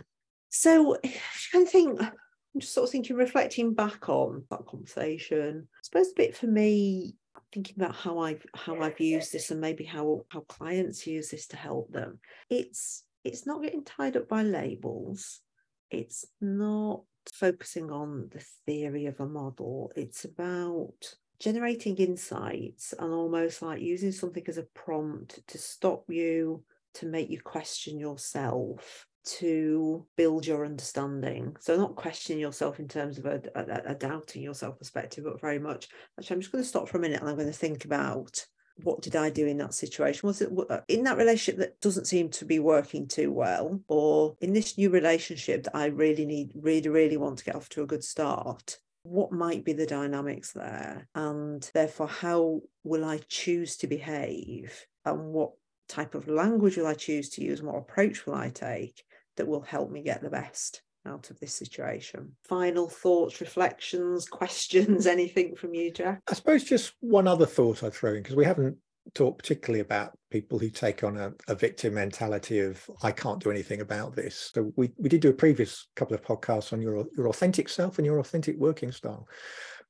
So 0.50 0.98
I 1.04 1.66
think 1.66 2.02
I'm 2.02 2.62
just 2.62 2.74
sort 2.74 2.86
of 2.86 2.92
thinking, 2.92 3.16
reflecting 3.16 3.74
back 3.74 4.10
on 4.10 4.44
that 4.50 4.66
conversation. 4.66 5.68
I 5.72 5.80
suppose 5.84 6.08
a 6.08 6.16
bit 6.16 6.36
for 6.36 6.48
me, 6.48 7.16
thinking 7.58 7.84
about 7.84 7.96
how 7.96 8.20
I've 8.20 8.46
how 8.54 8.80
I've 8.82 9.00
used 9.00 9.34
this 9.34 9.50
and 9.50 9.60
maybe 9.60 9.84
how 9.84 10.26
how 10.30 10.42
clients 10.42 11.08
use 11.08 11.32
this 11.32 11.48
to 11.48 11.58
help 11.58 11.92
them. 11.92 12.20
It's 12.52 13.04
it's 13.24 13.48
not 13.48 13.64
getting 13.64 13.84
tied 13.84 14.16
up 14.16 14.28
by 14.28 14.44
labels. 14.44 15.42
It's 15.90 16.26
not 16.40 17.02
focusing 17.34 17.92
on 17.92 18.30
the 18.32 18.44
theory 18.68 19.08
of 19.08 19.20
a 19.20 19.26
model. 19.26 19.92
It's 19.96 20.24
about 20.24 21.16
generating 21.40 21.96
insights 21.96 22.94
and 22.98 23.12
almost 23.12 23.64
like 23.64 23.82
using 23.82 24.12
something 24.12 24.44
as 24.48 24.60
a 24.60 24.68
prompt 24.76 25.40
to 25.48 25.58
stop 25.58 26.06
you 26.10 26.64
to 26.94 27.08
make 27.08 27.32
you 27.32 27.42
question 27.42 27.98
yourself 27.98 29.08
to 29.40 30.06
build 30.16 30.46
your 30.46 30.66
understanding. 30.66 31.56
So, 31.60 31.78
not 31.78 31.96
questioning 31.96 32.42
yourself 32.42 32.80
in 32.80 32.88
terms 32.88 33.18
of 33.18 33.26
a, 33.26 33.42
a, 33.56 33.92
a, 33.92 33.96
doubting 33.96 34.42
yourself 34.42 34.78
perspective, 34.80 35.24
but 35.24 35.42
very 35.42 35.60
much 35.60 35.90
actually, 36.18 36.36
I'm 36.36 36.42
just 36.42 36.52
going 36.52 36.64
to 36.64 36.68
stop 36.68 36.88
for 36.88 36.98
a 36.98 37.02
minute 37.02 37.20
and 37.20 37.30
I'm 37.30 37.36
going 37.36 37.48
to 37.48 37.54
think 37.54 37.86
about 37.86 38.46
what 38.84 39.02
did 39.02 39.16
I 39.16 39.30
do 39.30 39.48
in 39.48 39.58
that 39.58 39.74
situation? 39.74 40.28
Was 40.28 40.42
it 40.42 40.50
uh, 40.70 40.82
in 40.88 41.04
that 41.04 41.18
relationship 41.18 41.60
that 41.60 41.82
doesn't 41.82 42.06
seem 42.06 42.30
to 42.30 42.46
be 42.46 42.60
working 42.60 43.08
too 43.08 43.32
well, 43.32 43.82
or 43.88 44.36
in 44.42 44.54
this 44.54 44.78
new 44.78 44.90
relationship 44.90 45.64
that 45.64 45.76
I 45.76 45.88
really 45.88 46.26
need, 46.26 46.52
really, 46.56 46.90
really 46.90 47.18
want 47.18 47.40
to 47.40 47.46
get 47.46 47.56
off 47.56 47.70
to 47.70 47.84
a 47.84 47.88
good 47.88 48.04
start? 48.04 48.78
What 49.04 49.32
might 49.32 49.64
be 49.64 49.74
the 49.74 49.86
dynamics 49.86 50.52
there? 50.52 51.08
And 51.16 51.70
therefore, 51.74 52.08
how 52.08 52.62
will 52.84 53.06
I 53.06 53.20
choose 53.30 53.78
to 53.78 53.88
behave? 53.88 54.86
And 55.06 55.34
what 55.34 55.52
type 55.88 56.16
of 56.16 56.28
language 56.28 56.78
will 56.78 56.88
I 56.88 56.94
choose 56.94 57.30
to 57.30 57.44
use? 57.44 57.60
And 57.60 57.70
what 57.70 57.78
approach 57.78 58.26
will 58.26 58.36
I 58.36 58.50
take? 58.50 59.04
That 59.38 59.48
will 59.48 59.62
help 59.62 59.90
me 59.90 60.02
get 60.02 60.22
the 60.22 60.30
best 60.30 60.82
out 61.08 61.30
of 61.30 61.40
this 61.40 61.54
situation. 61.54 62.34
Final 62.44 62.90
thoughts, 62.90 63.40
reflections, 63.42 64.26
questions, 64.30 65.08
anything 65.08 65.56
from 65.56 65.74
you, 65.74 65.92
Jack? 65.92 66.22
I 66.28 66.34
suppose 66.34 66.64
just 66.64 66.94
one 67.00 67.28
other 67.28 67.46
thought 67.46 67.84
I'd 67.84 67.94
throw 67.94 68.14
in 68.14 68.24
because 68.24 68.36
we 68.36 68.46
haven't 68.46 68.78
talked 69.14 69.40
particularly 69.40 69.80
about 69.80 70.18
people 70.32 70.60
who 70.60 70.70
take 70.70 71.04
on 71.04 71.18
a, 71.18 71.32
a, 71.48 71.56
victim 71.56 71.94
mentality 71.94 72.60
of 72.60 72.84
I 73.04 73.12
can't 73.12 73.42
do 73.42 73.50
anything 73.52 73.82
about 73.82 74.16
this. 74.16 74.52
So 74.54 74.74
we, 74.76 74.92
we 74.98 75.10
did 75.10 75.22
do 75.22 75.30
a 75.30 75.34
previous 75.34 75.88
couple 75.96 76.16
of 76.16 76.22
podcasts 76.22 76.74
on 76.74 76.82
your 76.82 77.06
your 77.16 77.30
authentic 77.30 77.70
self 77.70 77.98
and 77.98 78.06
your 78.06 78.20
authentic 78.20 78.58
working 78.58 78.92
style, 78.92 79.28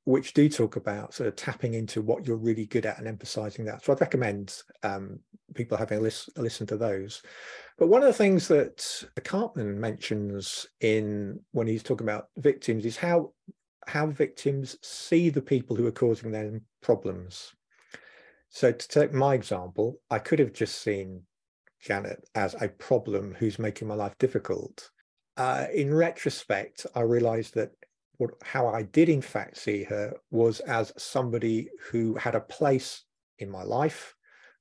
which 0.04 0.34
do 0.34 0.48
talk 0.48 0.76
about 0.76 1.14
sort 1.14 1.28
of 1.28 1.36
tapping 1.36 1.74
into 1.74 2.00
what 2.00 2.26
you're 2.26 2.36
really 2.36 2.66
good 2.66 2.86
at 2.86 2.98
and 2.98 3.08
emphasizing 3.08 3.64
that. 3.64 3.84
So 3.84 3.92
I'd 3.92 4.00
recommend 4.00 4.54
um, 4.82 5.18
people 5.54 5.76
having 5.76 5.98
a 5.98 6.10
a 6.36 6.42
listen 6.42 6.66
to 6.68 6.76
those. 6.76 7.22
But 7.78 7.88
one 7.88 8.02
of 8.02 8.08
the 8.08 8.12
things 8.12 8.48
that 8.48 8.78
Karpman 9.20 9.76
mentions 9.76 10.66
in 10.80 11.38
when 11.52 11.68
he's 11.68 11.84
talking 11.84 12.06
about 12.06 12.28
victims 12.36 12.84
is 12.84 12.96
how 12.96 13.32
how 13.86 14.06
victims 14.06 14.76
see 14.82 15.30
the 15.30 15.40
people 15.40 15.74
who 15.74 15.86
are 15.86 15.92
causing 15.92 16.30
them 16.30 16.62
problems. 16.82 17.54
So 18.50 18.72
to 18.72 18.88
take 18.88 19.14
my 19.14 19.34
example, 19.34 20.00
I 20.10 20.18
could 20.18 20.40
have 20.40 20.52
just 20.52 20.82
seen 20.82 21.22
Janet 21.80 22.28
as 22.34 22.54
a 22.60 22.68
problem 22.68 23.34
who's 23.38 23.58
making 23.58 23.88
my 23.88 23.94
life 23.94 24.18
difficult. 24.18 24.90
Uh, 25.36 25.66
in 25.72 25.94
retrospect, 25.94 26.84
I 26.94 27.00
realized 27.02 27.54
that 27.54 27.70
what, 28.16 28.32
how 28.42 28.66
I 28.66 28.82
did 28.82 29.08
in 29.08 29.22
fact 29.22 29.56
see 29.56 29.84
her 29.84 30.12
was 30.30 30.60
as 30.60 30.92
somebody 30.98 31.70
who 31.90 32.14
had 32.16 32.34
a 32.34 32.40
place 32.40 33.04
in 33.38 33.48
my 33.48 33.62
life 33.62 34.14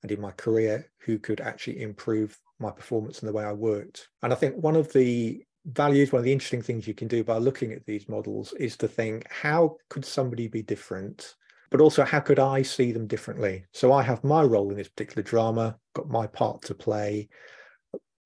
and 0.03 0.12
in 0.12 0.21
my 0.21 0.32
career 0.32 0.89
who 0.99 1.17
could 1.17 1.41
actually 1.41 1.82
improve 1.82 2.38
my 2.60 2.72
performance 2.72 3.20
and 3.20 3.30
the 3.30 3.34
way 3.34 3.43
I 3.43 3.54
worked. 3.54 4.10
And 4.24 4.34
I 4.34 4.36
think 4.36 4.56
one 4.56 4.76
of 4.76 4.91
the 4.93 5.43
values, 5.65 6.12
one 6.12 6.20
of 6.20 6.26
the 6.26 6.32
interesting 6.32 6.62
things 6.62 6.88
you 6.88 6.93
can 6.93 7.08
do 7.08 7.24
by 7.24 7.38
looking 7.38 7.74
at 7.74 7.86
these 7.86 8.08
models 8.08 8.54
is 8.54 8.78
to 8.78 8.88
think 8.88 9.30
how 9.30 9.76
could 9.89 10.06
somebody 10.06 10.48
be 10.48 10.62
different, 10.62 11.36
but 11.70 11.82
also 11.82 12.04
how 12.04 12.20
could 12.20 12.39
I 12.39 12.62
see 12.62 12.91
them 12.91 13.08
differently? 13.08 13.65
So 13.74 13.91
I 13.91 14.02
have 14.04 14.24
my 14.24 14.43
role 14.43 14.72
in 14.72 14.78
this 14.78 14.89
particular 14.89 15.24
drama, 15.24 15.78
got 15.93 16.10
my 16.10 16.28
part 16.28 16.62
to 16.63 16.76
play, 16.76 17.30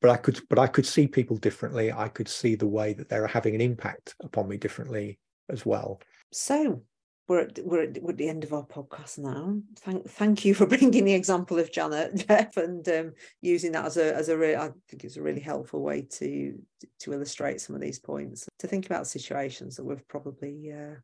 but 0.02 0.10
I 0.10 0.18
could 0.18 0.40
but 0.50 0.60
I 0.60 0.68
could 0.68 0.86
see 0.86 1.08
people 1.08 1.38
differently. 1.38 1.92
I 1.92 2.08
could 2.08 2.28
see 2.28 2.56
the 2.56 2.68
way 2.68 2.94
that 2.94 3.10
they're 3.10 3.28
having 3.28 3.56
an 3.56 3.62
impact 3.62 4.16
upon 4.22 4.48
me 4.48 4.58
differently 4.58 5.20
as 5.50 5.66
well. 5.66 6.00
So 6.32 6.84
we're 7.32 7.40
at, 7.40 7.60
we're 7.64 7.84
at, 7.84 8.04
we're 8.04 8.12
at 8.12 8.18
the 8.18 8.28
end 8.28 8.44
of 8.44 8.52
our 8.52 8.66
podcast 8.66 9.18
now. 9.18 9.58
Thank 9.80 10.06
thank 10.06 10.44
you 10.44 10.54
for 10.54 10.66
bringing 10.74 11.06
the 11.06 11.14
example 11.14 11.58
of 11.60 11.72
Janet, 11.72 12.28
Geoff, 12.28 12.58
and 12.58 12.86
um, 12.90 13.14
using 13.42 13.72
that 13.72 13.86
as 13.86 13.96
a 13.96 14.14
as 14.14 14.28
a 14.28 14.38
re- 14.38 14.58
I 14.58 14.70
think 14.90 15.06
it's 15.06 15.16
a 15.16 15.22
really 15.22 15.40
helpful 15.40 15.82
way 15.82 16.02
to 16.02 16.60
to 17.00 17.14
illustrate 17.14 17.62
some 17.62 17.74
of 17.74 17.82
these 17.82 18.00
points. 18.00 18.50
To 18.60 18.68
think 18.68 18.86
about 18.86 19.08
situations 19.08 19.78
that 19.78 19.86
we've 19.86 20.06
probably 20.10 20.74
uh, 20.74 20.96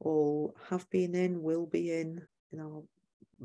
all 0.00 0.56
have 0.68 0.90
been 0.90 1.14
in, 1.14 1.42
will 1.42 1.66
be 1.66 1.92
in 1.92 2.26
in 2.52 2.58
our 2.58 2.82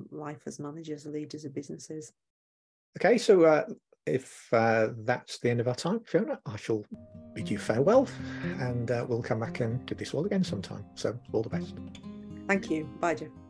life 0.09 0.41
as 0.47 0.59
managers, 0.59 1.05
leaders 1.05 1.45
of 1.45 1.53
businesses. 1.53 2.13
Okay, 2.99 3.19
so 3.19 3.43
uh, 3.43 3.65
if 4.07 4.47
uh, 4.53 4.89
that's 5.05 5.39
the 5.39 5.49
end 5.49 5.59
of 5.59 5.67
our 5.67 5.75
time, 5.75 5.99
Fiona, 6.05 6.39
I 6.45 6.55
shall 6.57 6.85
bid 7.33 7.49
you 7.49 7.57
farewell 7.57 8.07
and 8.59 8.89
uh, 8.89 9.05
we'll 9.07 9.21
come 9.21 9.39
back 9.39 9.59
and 9.59 9.85
do 9.85 9.95
this 9.95 10.13
all 10.13 10.25
again 10.25 10.43
sometime. 10.43 10.85
So, 10.95 11.19
all 11.33 11.43
the 11.43 11.49
best. 11.49 11.75
Thank 12.47 12.71
you. 12.71 12.85
Bye, 12.99 13.15
Geoff. 13.15 13.46